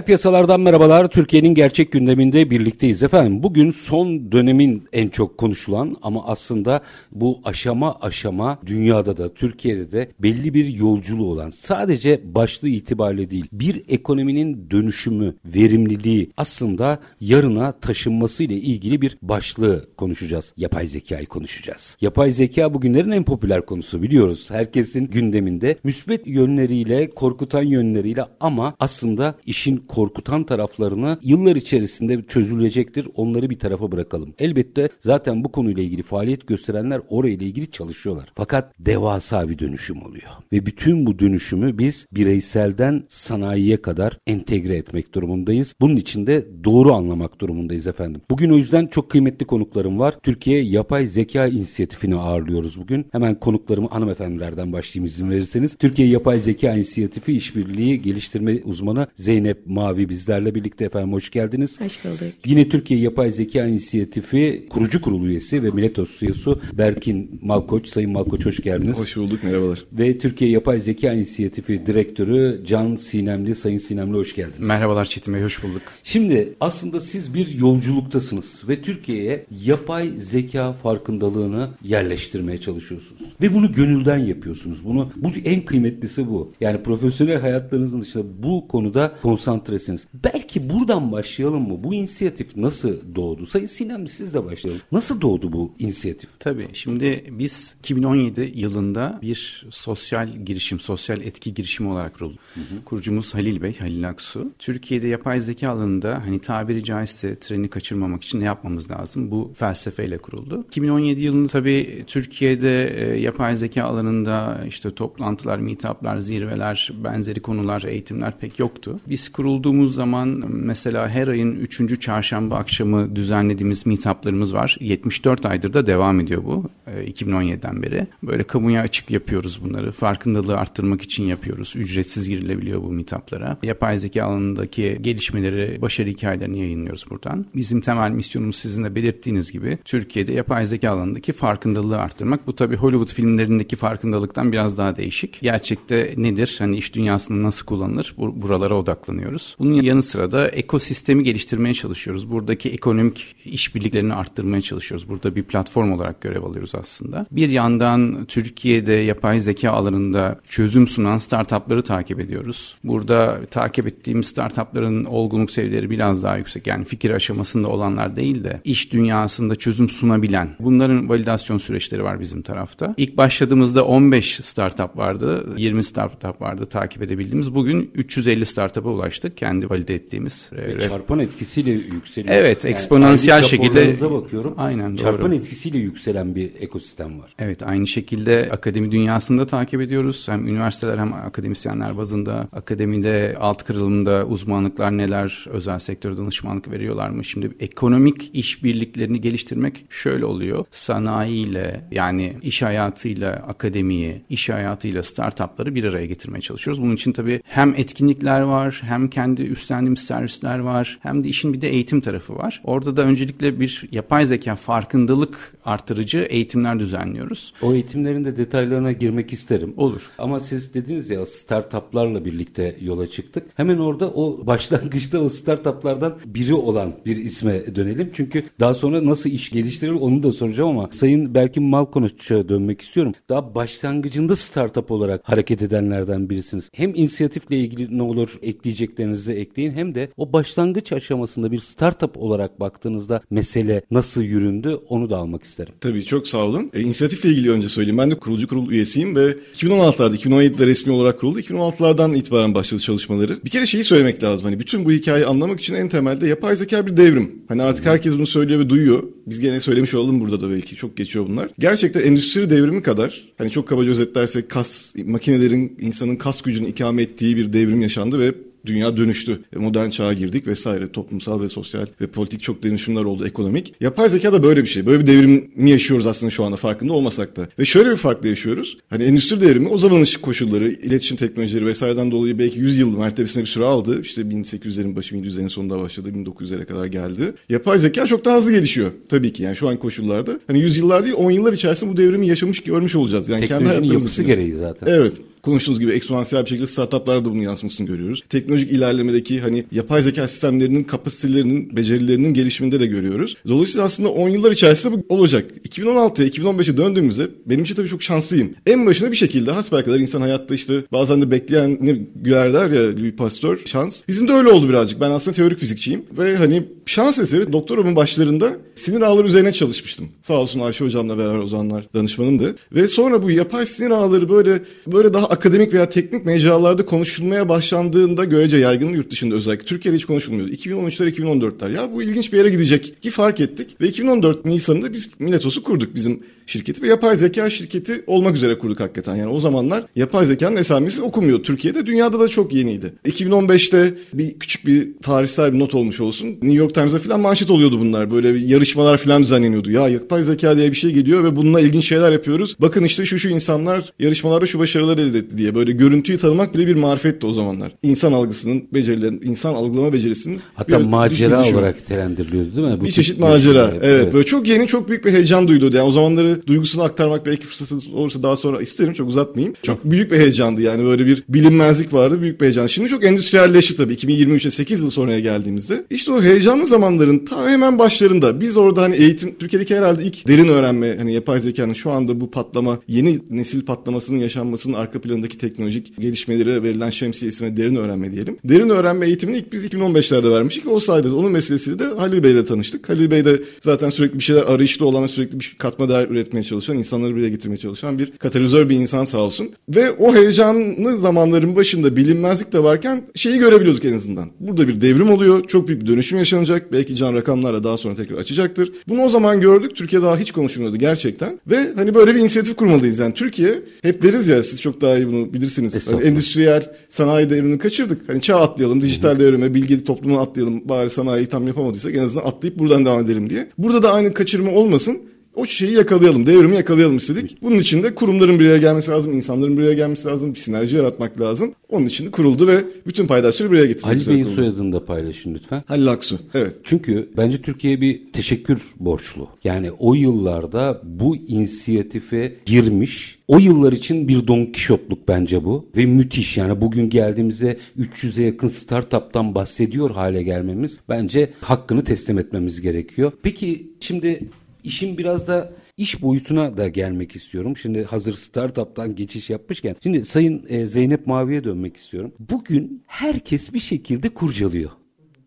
[0.00, 1.08] Reel piyasalardan merhabalar.
[1.08, 3.42] Türkiye'nin gerçek gündeminde birlikteyiz efendim.
[3.42, 6.80] Bugün son dönemin en çok konuşulan ama aslında
[7.12, 13.44] bu aşama aşama dünyada da Türkiye'de de belli bir yolculuğu olan sadece başlığı itibariyle değil
[13.52, 20.52] bir ekonominin dönüşümü, verimliliği aslında yarına taşınması ile ilgili bir başlığı konuşacağız.
[20.56, 21.96] Yapay zekayı konuşacağız.
[22.00, 24.50] Yapay zeka bugünlerin en popüler konusu biliyoruz.
[24.50, 33.08] Herkesin gündeminde müsbet yönleriyle, korkutan yönleriyle ama aslında işin korkutan taraflarını yıllar içerisinde çözülecektir.
[33.14, 34.34] Onları bir tarafa bırakalım.
[34.38, 38.32] Elbette zaten bu konuyla ilgili faaliyet gösterenler orayla ilgili çalışıyorlar.
[38.34, 40.30] Fakat devasa bir dönüşüm oluyor.
[40.52, 45.74] Ve bütün bu dönüşümü biz bireyselden sanayiye kadar entegre etmek durumundayız.
[45.80, 48.20] Bunun için de doğru anlamak durumundayız efendim.
[48.30, 50.14] Bugün o yüzden çok kıymetli konuklarım var.
[50.22, 53.06] Türkiye Yapay Zeka İnisiyatifini ağırlıyoruz bugün.
[53.12, 55.76] Hemen konuklarımı hanımefendilerden başlayayım izin verirseniz.
[55.76, 61.80] Türkiye Yapay Zeka İnisiyatifi İşbirliği Geliştirme Uzmanı Zeynep Mavi bizlerle birlikte efendim hoş geldiniz.
[61.80, 62.34] Hoş bulduk.
[62.46, 67.88] Yine Türkiye Yapay Zeka İnisiyatifi kurucu kurulu üyesi ve Miletos üyesi Berkin Malkoç.
[67.88, 68.98] Sayın Malkoç hoş geldiniz.
[68.98, 69.84] Hoş bulduk merhabalar.
[69.92, 73.54] Ve Türkiye Yapay Zeka İnisiyatifi Direktörü Can Sinemli.
[73.54, 74.68] Sayın Sinemli hoş geldiniz.
[74.68, 75.82] Merhabalar Çetin Bey hoş bulduk.
[76.02, 83.22] Şimdi aslında siz bir yolculuktasınız ve Türkiye'ye yapay zeka farkındalığını yerleştirmeye çalışıyorsunuz.
[83.40, 84.84] Ve bunu gönülden yapıyorsunuz.
[84.84, 86.52] Bunu bu en kıymetlisi bu.
[86.60, 90.06] Yani profesyonel hayatlarınızın dışında bu konuda konsantre konsantresiniz.
[90.14, 91.84] Belki buradan başlayalım mı?
[91.84, 93.46] Bu inisiyatif nasıl doğdu?
[93.46, 94.82] Sayın Sinem siz de başlayalım.
[94.92, 96.30] Nasıl doğdu bu inisiyatif?
[96.38, 102.40] Tabii şimdi biz 2017 yılında bir sosyal girişim, sosyal etki girişimi olarak kurulduk.
[102.84, 104.52] Kurucumuz Halil Bey, Halil Aksu.
[104.58, 109.30] Türkiye'de yapay zeka alanında hani tabiri caizse treni kaçırmamak için ne yapmamız lazım?
[109.30, 110.64] Bu felsefeyle kuruldu.
[110.68, 118.38] 2017 yılında tabii Türkiye'de e, yapay zeka alanında işte toplantılar, meetuplar, zirveler, benzeri konular, eğitimler
[118.38, 119.00] pek yoktu.
[119.08, 122.00] Biz kurulduğumuz zaman mesela her ayın 3.
[122.00, 124.76] çarşamba akşamı düzenlediğimiz meetuplarımız var.
[124.80, 126.64] 74 aydır da devam ediyor bu
[127.06, 128.06] 2017'den beri.
[128.22, 129.92] Böyle kamuya açık yapıyoruz bunları.
[129.92, 131.74] Farkındalığı arttırmak için yapıyoruz.
[131.76, 133.58] Ücretsiz girilebiliyor bu meetuplara.
[133.62, 137.46] Yapay zeka alanındaki gelişmeleri, başarı hikayelerini yayınlıyoruz buradan.
[137.54, 142.46] Bizim temel misyonumuz sizin de belirttiğiniz gibi Türkiye'de yapay zeka alanındaki farkındalığı arttırmak.
[142.46, 145.40] Bu tabii Hollywood filmlerindeki farkındalıktan biraz daha değişik.
[145.40, 146.56] Gerçekte nedir?
[146.58, 148.14] Hani iş dünyasında nasıl kullanılır?
[148.18, 149.56] Buralara odaklanıyoruz yapıyoruz.
[149.58, 152.30] Bunun yanı sıra da ekosistemi geliştirmeye çalışıyoruz.
[152.30, 155.08] Buradaki ekonomik işbirliklerini arttırmaya çalışıyoruz.
[155.08, 157.26] Burada bir platform olarak görev alıyoruz aslında.
[157.30, 162.74] Bir yandan Türkiye'de yapay zeka alanında çözüm sunan startupları takip ediyoruz.
[162.84, 166.66] Burada takip ettiğimiz startupların olgunluk seviyeleri biraz daha yüksek.
[166.66, 170.48] Yani fikir aşamasında olanlar değil de iş dünyasında çözüm sunabilen.
[170.60, 172.94] Bunların validasyon süreçleri var bizim tarafta.
[172.96, 175.46] İlk başladığımızda 15 startup vardı.
[175.56, 177.54] 20 startup vardı takip edebildiğimiz.
[177.54, 179.36] Bugün 350 startup'a ulaştık ulaştık.
[179.36, 180.50] Kendi valide ettiğimiz.
[180.52, 182.34] Ve çarpan etkisiyle yükseliyor.
[182.34, 184.10] Evet, yani eksponansiyel şekilde.
[184.10, 184.54] bakıyorum.
[184.56, 185.34] Aynen Çarpan doğru.
[185.34, 187.34] etkisiyle yükselen bir ekosistem var.
[187.38, 190.28] Evet, aynı şekilde akademi dünyasında takip ediyoruz.
[190.28, 197.24] Hem üniversiteler hem akademisyenler bazında akademide alt kırılımda uzmanlıklar neler, özel sektör danışmanlık veriyorlar mı?
[197.24, 200.64] Şimdi ekonomik işbirliklerini geliştirmek şöyle oluyor.
[200.70, 206.82] Sanayiyle yani iş hayatıyla akademiyi, iş hayatıyla startupları bir araya getirmeye çalışıyoruz.
[206.82, 211.60] Bunun için tabii hem etkinlikler var hem kendi üstlendiğimiz servisler var hem de işin bir
[211.60, 212.60] de eğitim tarafı var.
[212.64, 217.52] Orada da öncelikle bir yapay zeka farkındalık artırıcı eğitimler düzenliyoruz.
[217.62, 219.74] O eğitimlerin de detaylarına girmek isterim.
[219.76, 220.10] Olur.
[220.18, 223.46] Ama siz dediniz ya startuplarla birlikte yola çıktık.
[223.54, 228.10] Hemen orada o başlangıçta o startuplardan biri olan bir isme dönelim.
[228.12, 233.12] Çünkü daha sonra nasıl iş geliştirilir onu da soracağım ama Sayın Berkin Malkonoç'a dönmek istiyorum.
[233.28, 236.70] Daha başlangıcında startup olarak hareket edenlerden birisiniz.
[236.74, 242.16] Hem inisiyatifle ilgili ne olur ekleyecek söyleyeceklerinizi ekleyin hem de o başlangıç aşamasında bir startup
[242.16, 245.74] olarak baktığınızda mesele nasıl yüründü onu da almak isterim.
[245.80, 246.70] Tabii çok sağ olun.
[246.74, 247.98] E, inisiyatifle ilgili önce söyleyeyim.
[247.98, 251.40] Ben de kurucu kurul üyesiyim ve 2016'larda, 2017'de resmi olarak kuruldu.
[251.40, 253.44] 2016'lardan itibaren başladı çalışmaları.
[253.44, 254.44] Bir kere şeyi söylemek lazım.
[254.44, 257.42] Hani bütün bu hikayeyi anlamak için en temelde yapay zeka bir devrim.
[257.48, 259.02] Hani artık herkes bunu söylüyor ve duyuyor.
[259.26, 260.76] Biz gene söylemiş olalım burada da belki.
[260.76, 261.50] Çok geçiyor bunlar.
[261.58, 267.36] Gerçekten endüstri devrimi kadar hani çok kabaca özetlersek kas, makinelerin insanın kas gücünü ikame ettiği
[267.36, 268.34] bir devrim yaşandı ve
[268.66, 269.42] dünya dönüştü.
[269.56, 270.92] E, modern çağa girdik vesaire.
[270.92, 273.74] Toplumsal ve sosyal ve politik çok dönüşümler oldu ekonomik.
[273.80, 274.86] Yapay zeka da böyle bir şey.
[274.86, 277.48] Böyle bir devrimi yaşıyoruz aslında şu anda farkında olmasak da.
[277.58, 278.78] Ve şöyle bir farklı yaşıyoruz.
[278.90, 283.48] Hani endüstri devrimi o zamanın koşulları, iletişim teknolojileri vesaireden dolayı belki 100 yıl mertebesine bir
[283.48, 284.02] süre aldı.
[284.02, 286.10] İşte 1800'lerin başı 1700'lerin sonunda başladı.
[286.10, 287.34] 1900'lere kadar geldi.
[287.48, 288.92] Yapay zeka çok daha hızlı gelişiyor.
[289.08, 290.40] Tabii ki yani şu an koşullarda.
[290.46, 293.28] Hani 100 yıllar değil 10 yıllar içerisinde bu devrimi yaşamış görmüş olacağız.
[293.28, 294.86] Yani Teknolojinin kendi yapısı gereği zaten.
[294.86, 298.22] Evet konuştuğunuz gibi eksponansiyel bir şekilde startuplarda da bunun yansımasını görüyoruz.
[298.50, 303.36] Teknolojik ilerlemedeki hani yapay zeka sistemlerinin kapasitelerinin, becerilerinin gelişiminde de görüyoruz.
[303.48, 305.50] Dolayısıyla aslında 10 yıllar içerisinde bu olacak.
[305.68, 308.54] 2016'ya 2015'e döndüğümüzde benim için tabii çok şanslıyım.
[308.66, 311.90] En başına bir şekilde hasbelkader insan hayatta işte bazen de bekleyen ne
[312.30, 314.02] ya Louis Pasteur şans.
[314.08, 315.00] Bizim de öyle oldu birazcık.
[315.00, 320.08] Ben aslında teorik fizikçiyim ve hani şans eseri doktorumun başlarında sinir ağları üzerine çalışmıştım.
[320.22, 322.56] Sağ olsun Ayşe hocamla beraber o zamanlar danışmanımdı.
[322.74, 328.24] Ve sonra bu yapay sinir ağları böyle böyle daha akademik veya teknik mecralarda konuşulmaya başlandığında
[328.40, 329.64] görece yaygın yurt dışında özellikle.
[329.64, 330.52] Türkiye'de hiç konuşulmuyordu.
[330.52, 333.80] 2013'ler 2014'ler ya bu ilginç bir yere gidecek ki fark ettik.
[333.80, 338.80] Ve 2014 Nisan'ında biz Miletos'u kurduk bizim şirketi ve yapay zeka şirketi olmak üzere kurduk
[338.80, 339.14] hakikaten.
[339.14, 341.86] Yani o zamanlar yapay zekanın esamesi okunmuyor Türkiye'de.
[341.86, 342.92] Dünyada da çok yeniydi.
[343.04, 346.28] 2015'te bir küçük bir tarihsel bir not olmuş olsun.
[346.28, 348.10] New York Times'a falan manşet oluyordu bunlar.
[348.10, 349.70] Böyle bir yarışmalar falan düzenleniyordu.
[349.70, 352.56] Ya yapay zeka diye bir şey geliyor ve bununla ilginç şeyler yapıyoruz.
[352.58, 355.54] Bakın işte şu şu insanlar yarışmalarda şu başarıları elde etti diye.
[355.54, 357.72] Böyle görüntüyü tanımak bile bir marifetti o zamanlar.
[357.82, 362.80] İnsan algısının becerilerin, insan algılama becerisinin hatta macera olarak nitelendiriliyordu değil mi?
[362.80, 363.70] Bu bir çeşit macera.
[363.70, 364.12] Evet, evet.
[364.12, 365.76] Böyle çok yeni, çok büyük bir heyecan duyuluyordu.
[365.76, 368.92] Yani o zamanları duygusunu aktarmak belki fırsatı olursa daha sonra isterim.
[368.92, 369.54] Çok uzatmayayım.
[369.62, 370.84] Çok büyük bir heyecandı yani.
[370.84, 372.22] Böyle bir bilinmezlik vardı.
[372.22, 372.66] Büyük bir heyecan.
[372.66, 373.94] Şimdi çok endüstriyelleşti tabii.
[373.94, 375.84] 2023'e 8 yıl sonraya geldiğimizde.
[375.90, 380.48] İşte o heyecanlı zamanların ta hemen başlarında biz orada hani eğitim Türkiye'deki herhalde ilk derin
[380.48, 385.98] öğrenme hani yapay zekanın şu anda bu patlama yeni nesil patlamasının yaşanmasının arka planındaki teknolojik
[385.98, 388.38] gelişmelere verilen şemsiye ismine derin öğrenme diyelim.
[388.44, 390.72] Derin öğrenme eğitimini ilk biz 2015'lerde vermiştik.
[390.72, 392.88] O sayede onun meselesiyle de Halil Bey'le tanıştık.
[392.88, 396.42] Halil Bey de zaten sürekli bir şeyler arayışlı olan ve sürekli bir katma değer üretmeye
[396.42, 399.50] çalışan, insanları buraya getirmeye çalışan bir katalizör bir insan sağ olsun.
[399.68, 404.30] Ve o heyecanlı zamanların başında bilinmezlik de varken şeyi görebiliyorduk en azından.
[404.40, 405.44] Burada bir devrim oluyor.
[405.46, 406.72] Çok büyük bir dönüşüm yaşanacak.
[406.72, 408.72] Belki can rakamlarla daha sonra tekrar açacaktır.
[408.88, 409.76] Bunu o zaman gördük.
[409.76, 411.40] Türkiye daha hiç konuşulmuyordu gerçekten.
[411.46, 412.98] Ve hani böyle bir inisiyatif kurmalıyız.
[412.98, 415.88] Yani Türkiye hep deriz ya siz çok daha iyi bunu bilirsiniz.
[415.88, 418.08] Hani endüstriyel sanayi devrimini kaçırdık.
[418.10, 420.68] Hani çağ atlayalım, dijital devrime, bilgi toplumuna atlayalım.
[420.68, 423.48] Bari sanayiyi tam yapamadıysak en azından atlayıp buradan devam edelim diye.
[423.58, 424.98] Burada da aynı kaçırma olmasın
[425.34, 427.36] o şeyi yakalayalım, devrimi yakalayalım istedik.
[427.42, 430.76] Bunun için de kurumların bir araya gelmesi lazım, insanların bir araya gelmesi lazım, bir sinerji
[430.76, 431.54] yaratmak lazım.
[431.68, 435.34] Onun için de kuruldu ve bütün paydaşları bir araya getirmek Halil Bey'in soyadını da paylaşın
[435.34, 435.62] lütfen.
[435.66, 436.54] Halil Aksu, evet.
[436.64, 439.28] Çünkü bence Türkiye bir teşekkür borçlu.
[439.44, 445.86] Yani o yıllarda bu inisiyatife girmiş, o yıllar için bir Don Kişotluk bence bu ve
[445.86, 453.12] müthiş yani bugün geldiğimizde 300'e yakın startup'tan bahsediyor hale gelmemiz bence hakkını teslim etmemiz gerekiyor.
[453.22, 454.20] Peki şimdi
[454.64, 457.56] işin biraz da iş boyutuna da gelmek istiyorum.
[457.56, 459.76] Şimdi hazır startup'tan geçiş yapmışken.
[459.82, 462.12] Şimdi Sayın e, Zeynep Mavi'ye dönmek istiyorum.
[462.18, 464.70] Bugün herkes bir şekilde kurcalıyor.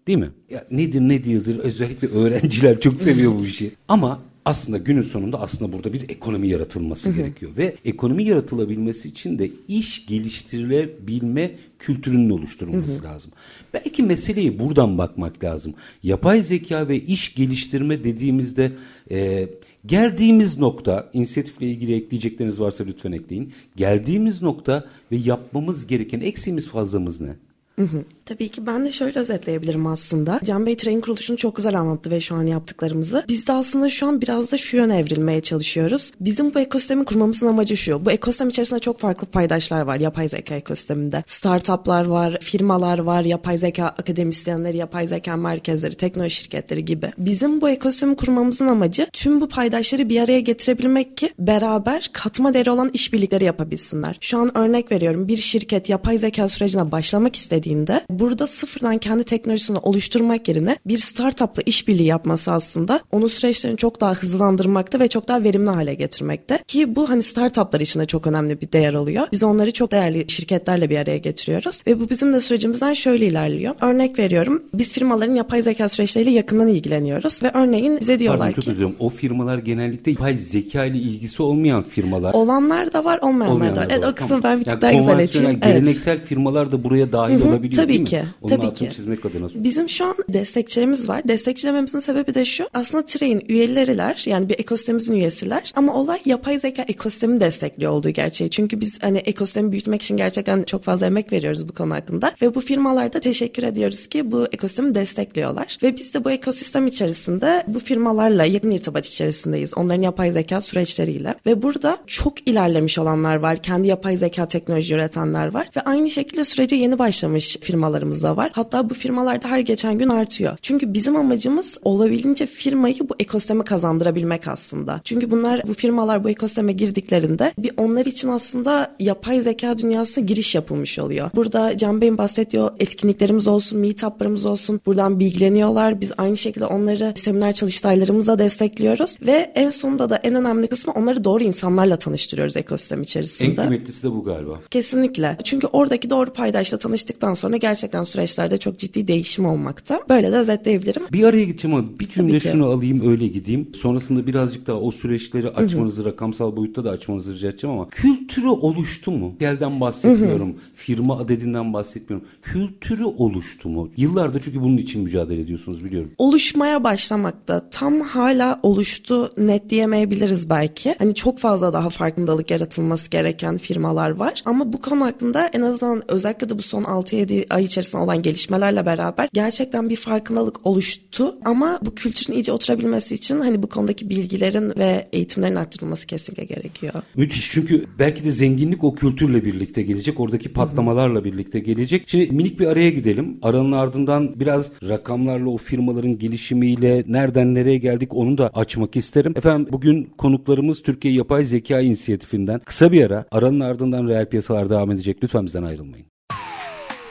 [0.08, 0.30] Değil mi?
[0.50, 3.72] Ya nedir ne değildir özellikle öğrenciler çok seviyor bu işi.
[3.88, 7.18] Ama aslında günün sonunda aslında burada bir ekonomi yaratılması hı hı.
[7.18, 13.12] gerekiyor ve ekonomi yaratılabilmesi için de iş geliştirilebilme kültürünün oluşturulması hı hı.
[13.12, 13.32] lazım.
[13.74, 15.74] Belki meseleyi buradan bakmak lazım.
[16.04, 18.72] Yapay zeka ve iş geliştirme dediğimizde
[19.12, 19.50] e,
[19.86, 23.54] geldiğimiz nokta inisiyatifle ilgili ekleyecekleriniz varsa lütfen ekleyin.
[23.76, 27.36] Geldiğimiz nokta ve yapmamız gereken eksiğimiz fazlamız ne?
[27.80, 28.04] Hı hı.
[28.26, 30.40] Tabii ki ben de şöyle özetleyebilirim aslında.
[30.44, 33.26] Can Bey Train kuruluşunu çok güzel anlattı ve şu an yaptıklarımızı.
[33.28, 36.12] Biz de aslında şu an biraz da şu yöne evrilmeye çalışıyoruz.
[36.20, 38.06] Bizim bu ekosistemi kurmamızın amacı şu.
[38.06, 41.24] Bu ekosistem içerisinde çok farklı paydaşlar var yapay zeka ekosisteminde.
[41.26, 47.12] Startuplar var, firmalar var, yapay zeka akademisyenleri, yapay zeka merkezleri, teknoloji şirketleri gibi.
[47.18, 52.72] Bizim bu ekosistemi kurmamızın amacı tüm bu paydaşları bir araya getirebilmek ki beraber katma değeri
[52.72, 54.18] olan işbirlikleri yapabilsinler.
[54.22, 59.78] Şu an örnek veriyorum bir şirket yapay zeka sürecine başlamak istediğinde burada sıfırdan kendi teknolojisini
[59.78, 65.44] oluşturmak yerine bir startupla işbirliği yapması aslında onun süreçlerini çok daha hızlandırmakta ve çok daha
[65.44, 66.60] verimli hale getirmekte.
[66.68, 69.28] Ki bu hani startuplar için de çok önemli bir değer oluyor.
[69.32, 73.76] Biz onları çok değerli şirketlerle bir araya getiriyoruz ve bu bizim de sürecimizden şöyle ilerliyor.
[73.82, 74.64] Örnek veriyorum.
[74.74, 78.88] Biz firmaların yapay zeka süreçleriyle yakından ilgileniyoruz ve örneğin bize diyorlar Pardon, ki çok özür
[79.00, 82.34] O firmalar genellikle yapay zeka ile ilgisi olmayan firmalar.
[82.34, 83.88] olanlar da var, olmayanlar, da var.
[83.90, 84.44] Evet, o kısmı Tamam.
[84.44, 85.50] ben bir tık Yani daha güzel açayım.
[85.52, 85.64] Evet.
[85.64, 88.10] Geleneksel firmalar da buraya dahil Hı hı, olabiliyor tabii mi?
[88.10, 88.96] ki, Onun tabii altını ki.
[88.96, 89.48] çizmek adına.
[89.56, 91.22] Bizim şu an destekçilerimiz var.
[91.28, 92.70] Destekçilememizin sebebi de şu.
[92.74, 98.50] Aslında Train üyeleriler yani bir ekosistemimizin üyesiler ama olay yapay zeka ekosistemini destekliyor olduğu gerçeği.
[98.50, 102.56] Çünkü biz hani ekosistemi büyütmek için gerçekten çok fazla emek veriyoruz bu konu hakkında ve
[102.56, 107.80] bu firmalarda teşekkür ediyoruz ki bu ekosistemi destekliyorlar ve biz de bu ekosistem içerisinde bu
[107.80, 109.74] firmalarla yakın irtibat içerisindeyiz.
[109.78, 113.64] Onların yapay zeka süreçleriyle ve burada çok ilerlemiş olanlar var.
[113.64, 117.58] Kendi yapay zeka teknoloji üretenler var ve aynı şekilde sürece yeni başlamış
[117.94, 118.52] firmalarımız da var.
[118.54, 120.58] Hatta bu firmalar da her geçen gün artıyor.
[120.62, 125.02] Çünkü bizim amacımız olabildiğince firmayı bu ekosisteme kazandırabilmek aslında.
[125.04, 130.56] Çünkü bunlar bu firmalar bu ekosisteme girdiklerinde bir onlar için aslında yapay zeka dünyasına giriş
[130.56, 131.30] yapılmış oluyor.
[131.36, 134.82] Burada Can Bey'in bahsettiği o etkinliklerimiz olsun, meetuplarımız olsun.
[134.86, 136.02] Buradan bilgileniyorlar.
[136.02, 141.24] Biz aynı şekilde onları seminer çalıştaylarımızla destekliyoruz ve en sonunda da en önemli kısmı onları
[141.24, 143.56] doğru insanlarla tanıştırıyoruz ekosistem En içerisinde.
[143.56, 144.60] kıymetlisi de bu galiba.
[144.72, 145.38] Kesinlikle.
[145.44, 150.00] Çünkü oradaki doğru paydaşla tanıştıktan sonra gerçekten süreçlerde çok ciddi değişim olmakta.
[150.10, 151.02] Böyle de özetleyebilirim.
[151.12, 153.68] Bir araya gideceğim ama bir cümle şunu alayım öyle gideyim.
[153.76, 159.12] Sonrasında birazcık daha o süreçleri açmanızı rakamsal boyutta da açmanızı rica edeceğim ama kültürü oluştu
[159.12, 159.36] mu?
[159.40, 160.56] Gelden bahsetmiyorum.
[160.76, 162.28] Firma adedinden bahsetmiyorum.
[162.42, 163.90] Kültürü oluştu mu?
[163.98, 166.12] Yıllardır çünkü bunun için mücadele ediyorsunuz biliyorum.
[166.18, 167.70] oluşmaya başlamakta.
[167.70, 170.96] Tam hala oluştu net diyemeyebiliriz belki.
[171.00, 174.42] Hani çok fazla daha farkındalık yaratılması gereken firmalar var.
[174.46, 178.86] Ama bu konu hakkında en azından özellikle de bu son 6-7 ay içerisinde olan gelişmelerle
[178.86, 181.36] beraber gerçekten bir farkındalık oluştu.
[181.46, 186.94] Ama bu kültürün iyice oturabilmesi için hani bu konudaki bilgilerin ve eğitimlerin arttırılması kesinlikle gerekiyor.
[187.16, 190.20] Müthiş çünkü belki de zenginlik o kültürle birlikte gelecek.
[190.20, 192.04] Oradaki patlamalarla birlikte gelecek.
[192.08, 193.38] Şimdi minik bir araya gidelim.
[193.42, 199.34] Aranın ardından biraz rakamlarla o firmaların gelişimiyle nereden nereye geldik onu da açmak isterim.
[199.36, 202.60] Efendim bugün konuklarımız Türkiye Yapay Zeka İnisiyatifinden.
[202.60, 203.26] Kısa bir ara.
[203.32, 205.24] Aranın ardından reel piyasalar devam edecek.
[205.24, 206.13] Lütfen bizden ayrılmayın.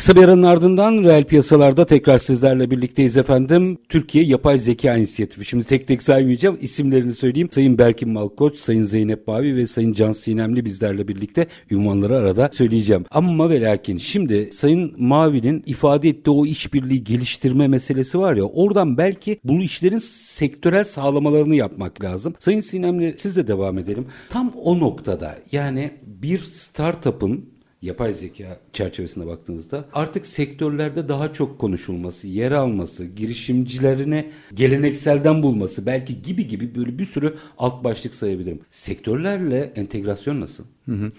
[0.00, 3.78] Kısa bir aranın ardından reel piyasalarda tekrar sizlerle birlikteyiz efendim.
[3.88, 5.44] Türkiye Yapay Zeka İnisiyatifi.
[5.44, 6.58] Şimdi tek tek saymayacağım.
[6.60, 7.48] İsimlerini söyleyeyim.
[7.52, 13.04] Sayın Berkin Malkoç, Sayın Zeynep Mavi ve Sayın Can Sinemli bizlerle birlikte ünvanları arada söyleyeceğim.
[13.10, 18.98] Ama ve lakin şimdi Sayın Mavi'nin ifade ettiği o işbirliği geliştirme meselesi var ya oradan
[18.98, 22.34] belki bu işlerin sektörel sağlamalarını yapmak lazım.
[22.38, 24.06] Sayın Sinemli siz de devam edelim.
[24.28, 32.28] Tam o noktada yani bir startup'ın yapay zeka çerçevesinde baktığınızda artık sektörlerde daha çok konuşulması,
[32.28, 38.60] yer alması, girişimcilerine gelenekselden bulması belki gibi gibi böyle bir sürü alt başlık sayabilirim.
[38.70, 40.64] Sektörlerle entegrasyon nasıl?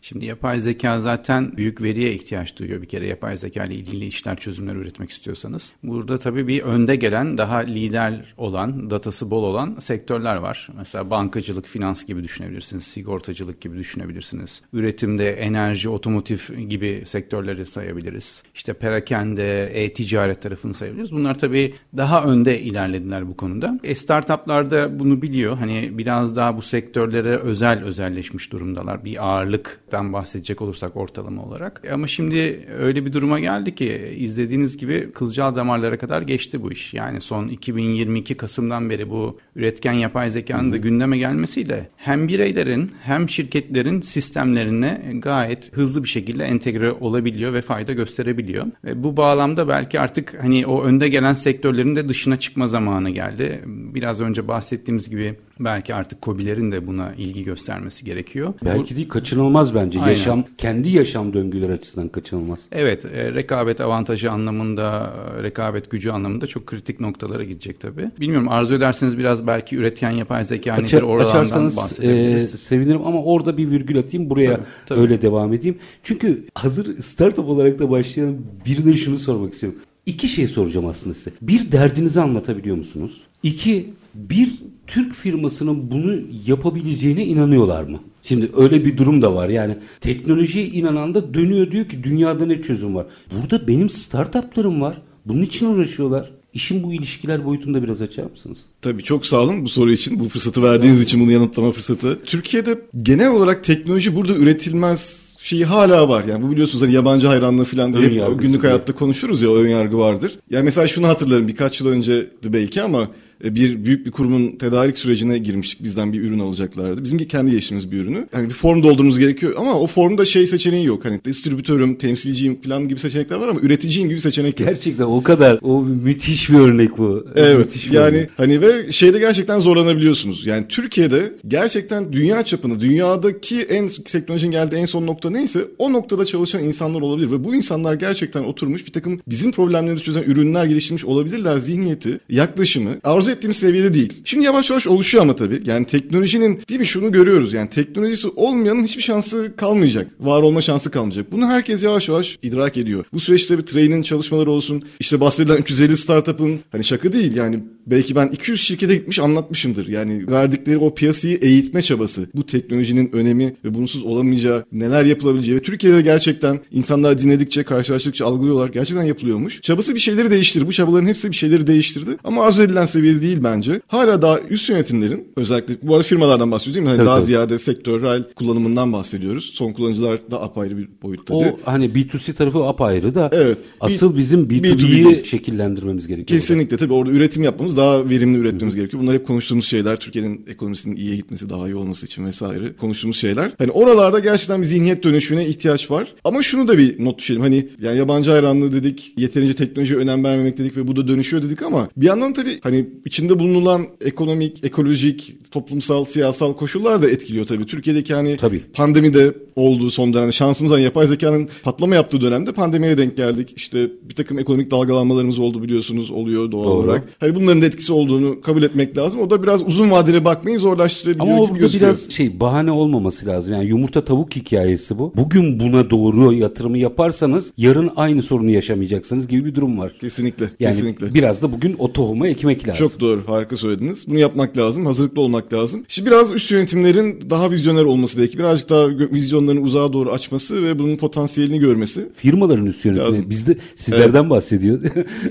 [0.02, 4.38] Şimdi yapay zeka zaten büyük veriye ihtiyaç duyuyor bir kere yapay zeka ile ilgili işler
[4.38, 5.74] çözümler üretmek istiyorsanız.
[5.84, 10.70] Burada tabii bir önde gelen daha lider olan datası bol olan sektörler var.
[10.78, 12.84] Mesela bankacılık, finans gibi düşünebilirsiniz.
[12.84, 14.62] Sigortacılık gibi düşünebilirsiniz.
[14.74, 18.44] Üretimde enerji, otomotiv gibi sektörleri sayabiliriz.
[18.56, 21.12] İşte perakende, e-ticaret tarafını sayabiliriz.
[21.12, 23.80] Bunlar tabii daha önde ilerlediler bu konuda.
[23.84, 25.58] E, startuplar bunu biliyor.
[25.58, 29.06] Hani biraz daha bu sektörlere özel özelleşmiş durumdalar.
[29.06, 31.92] Bir ağırlıktan bahsedecek olursak ortalama olarak.
[31.94, 36.94] Ama şimdi öyle bir duruma geldi ki izlediğiniz gibi kılcal damarlara kadar geçti bu iş.
[36.94, 43.30] Yani son 2022 Kasım'dan beri bu üretken yapay zekanın da gündeme gelmesiyle hem bireylerin hem
[43.30, 48.66] şirketlerin sistemlerine gayet hızlı bir şekilde entegre olabiliyor ve fayda gösterebiliyor.
[48.84, 53.62] Ve bu bağlamda belki artık hani o önde gelen sektörlerin de dışına çıkma zamanı geldi.
[53.68, 58.54] Biraz önce bahsettiğimiz gibi belki artık COBİ'lerin de buna ilgi göstermesi gerekiyor.
[58.66, 60.00] Belki değil kaçınılmaz bence.
[60.00, 60.12] Aynen.
[60.12, 62.60] Yaşam kendi yaşam döngüleri açısından kaçınılmaz.
[62.72, 68.12] Evet, e, rekabet avantajı anlamında, e, rekabet gücü anlamında çok kritik noktalara gidecek tabii.
[68.20, 72.50] Bilmiyorum arzu ederseniz biraz belki üretken yapay zeka nedir Açar, oralardan açarsanız e, bahsedebiliriz.
[72.50, 75.00] sevinirim ama orada bir virgül atayım buraya Tabii, tabii.
[75.00, 75.78] öyle devam edeyim.
[76.04, 79.80] Çünkü hazır startup olarak da başlayan birileri şunu sormak istiyorum.
[80.06, 81.32] İki şey soracağım aslında size.
[81.42, 83.22] Bir derdinizi anlatabiliyor musunuz?
[83.44, 84.52] İki bir
[84.88, 88.00] Türk firmasının bunu yapabileceğine inanıyorlar mı?
[88.24, 89.50] Şimdi öyle bir durum da var.
[89.50, 93.06] Yani teknolojiye inanan da dönüyor diyor ki dünyada ne çözüm var.
[93.32, 95.02] Burada benim startuplarım var.
[95.26, 96.32] Bunun için uğraşıyorlar.
[96.54, 98.58] İşin bu ilişkiler boyutunda biraz açar mısınız?
[98.82, 102.20] Tabii çok sağ olun bu soru için, bu fırsatı verdiğiniz için, bunu yanıtlama fırsatı.
[102.26, 106.24] Türkiye'de genel olarak teknoloji burada üretilmez şeyi hala var.
[106.24, 110.40] Yani bu biliyorsunuz hani yabancı hayranlığı falan diye günlük hayatta konuşuruz ya ön yargı vardır.
[110.50, 113.08] Yani mesela şunu hatırlarım birkaç yıl önce belki ama
[113.44, 115.84] bir büyük bir kurumun tedarik sürecine girmiştik.
[115.84, 117.04] Bizden bir ürün alacaklardı.
[117.04, 118.28] Bizim kendi geçtiğimiz bir ürünü.
[118.32, 121.06] Hani bir form doldurmamız gerekiyor ama o formda şey seçeneği yok.
[121.06, 124.70] Hani distribütörüm, temsilciyim falan gibi seçenekler var ama üreticiyim gibi seçenek yok.
[124.70, 125.60] Gerçekten o kadar.
[125.62, 127.26] O müthiş bir örnek bu.
[127.36, 127.78] Evet.
[127.92, 128.30] yani örnek.
[128.38, 130.46] hani ve şeyde gerçekten zorlanabiliyorsunuz.
[130.46, 136.26] Yani Türkiye'de gerçekten dünya çapında, dünyadaki en teknolojinin geldiği en son nokta neyse o noktada
[136.26, 141.06] çalışan insanlar olabilir ve bu insanlar gerçekten oturmuş bir takım bizim problemlerimizi çözen ürünler geliştirmiş
[141.06, 144.22] olabilirler zihniyeti, yaklaşımı arzu ettiğimiz seviyede değil.
[144.26, 145.62] Şimdi yavaş yavaş oluşuyor ama tabii.
[145.66, 147.54] Yani teknolojinin değil mi şunu görüyoruz.
[147.54, 150.12] Yani teknolojisi olmayanın hiçbir şansı kalmayacak.
[150.20, 151.32] Var olma şansı kalmayacak.
[151.32, 153.06] Bunu herkes yavaş yavaş idrak ediyor.
[153.14, 154.84] Bu süreçte bir train'in çalışmaları olsun.
[155.00, 157.60] İşte bahsedilen 350 startup'ın hani şaka değil yani
[157.92, 159.88] belki ben 200 şirkete gitmiş anlatmışımdır.
[159.88, 162.30] Yani verdikleri o piyasayı eğitme çabası.
[162.36, 168.70] Bu teknolojinin önemi ve bunsuz olamayacağı, neler yapılabileceği ve Türkiye'de gerçekten insanlar dinledikçe, karşılaştıkça algılıyorlar.
[168.70, 169.62] Gerçekten yapılıyormuş.
[169.62, 170.68] Çabası bir şeyleri değiştirdi.
[170.68, 172.10] Bu çabaların hepsi bir şeyleri değiştirdi.
[172.24, 173.82] Ama arzu edilen seviyede değil bence.
[173.88, 176.90] Hala daha üst yönetimlerin özellikle bu arada firmalardan bahsediyoruz değil mi?
[176.90, 177.26] Hani tabii, daha tabii.
[177.26, 179.52] ziyade sektörel kullanımından bahsediyoruz.
[179.54, 181.36] Son kullanıcılar da apayrı bir boyutta.
[181.36, 183.58] O hani B2C tarafı apayrı da evet.
[183.80, 186.40] asıl bizim B2B'yi B2B şekillendirmemiz gerekiyor.
[186.40, 189.04] Kesinlikle tabii orada üretim yapmamız daha verimli üretmemiz gerekiyor.
[189.04, 190.00] Bunlar hep konuştuğumuz şeyler.
[190.00, 193.52] Türkiye'nin ekonomisinin iyiye gitmesi, daha iyi olması için vesaire konuştuğumuz şeyler.
[193.58, 196.14] Hani oralarda gerçekten bir zihniyet dönüşüne ihtiyaç var.
[196.24, 197.42] Ama şunu da bir not düşelim.
[197.42, 201.62] Hani yani yabancı hayranlığı dedik, yeterince teknolojiye önem vermemek dedik ve bu da dönüşüyor dedik
[201.62, 207.66] ama bir yandan tabii hani içinde bulunulan ekonomik, ekolojik, toplumsal, siyasal koşullar da etkiliyor tabii.
[207.66, 208.64] Türkiye'deki hani tabii.
[208.74, 213.54] pandemi de olduğu son dönemde şansımız hani yapay zekanın patlama yaptığı dönemde pandemiye denk geldik.
[213.56, 216.72] İşte bir takım ekonomik dalgalanmalarımız oldu biliyorsunuz oluyor doğal Doğru.
[216.74, 217.04] olarak.
[217.20, 219.20] Hani bunların da etkisi olduğunu kabul etmek lazım.
[219.22, 223.54] O da biraz uzun vadeli bakmayı zorlaştırabiliyor Ama o biraz şey bahane olmaması lazım.
[223.54, 225.14] Yani yumurta tavuk hikayesi bu.
[225.16, 229.94] Bugün buna doğru yatırımı yaparsanız yarın aynı sorunu yaşamayacaksınız gibi bir durum var.
[230.02, 230.50] Kesinlikle.
[230.60, 231.14] Yani kesinlikle.
[231.14, 232.88] biraz da bugün o tohumu ekmek lazım.
[232.88, 233.24] Çok doğru.
[233.26, 234.06] Harika söylediniz.
[234.08, 234.86] Bunu yapmak lazım.
[234.86, 235.84] Hazırlıklı olmak lazım.
[235.88, 238.40] Şimdi biraz üst yönetimlerin daha vizyoner olması belki.
[238.40, 242.10] Birazcık daha vizyonlarını uzağa doğru açması ve bunun potansiyelini görmesi.
[242.16, 243.30] Firmaların üst yönetimi.
[243.30, 244.30] Biz de sizlerden evet.
[244.30, 244.82] bahsediyor.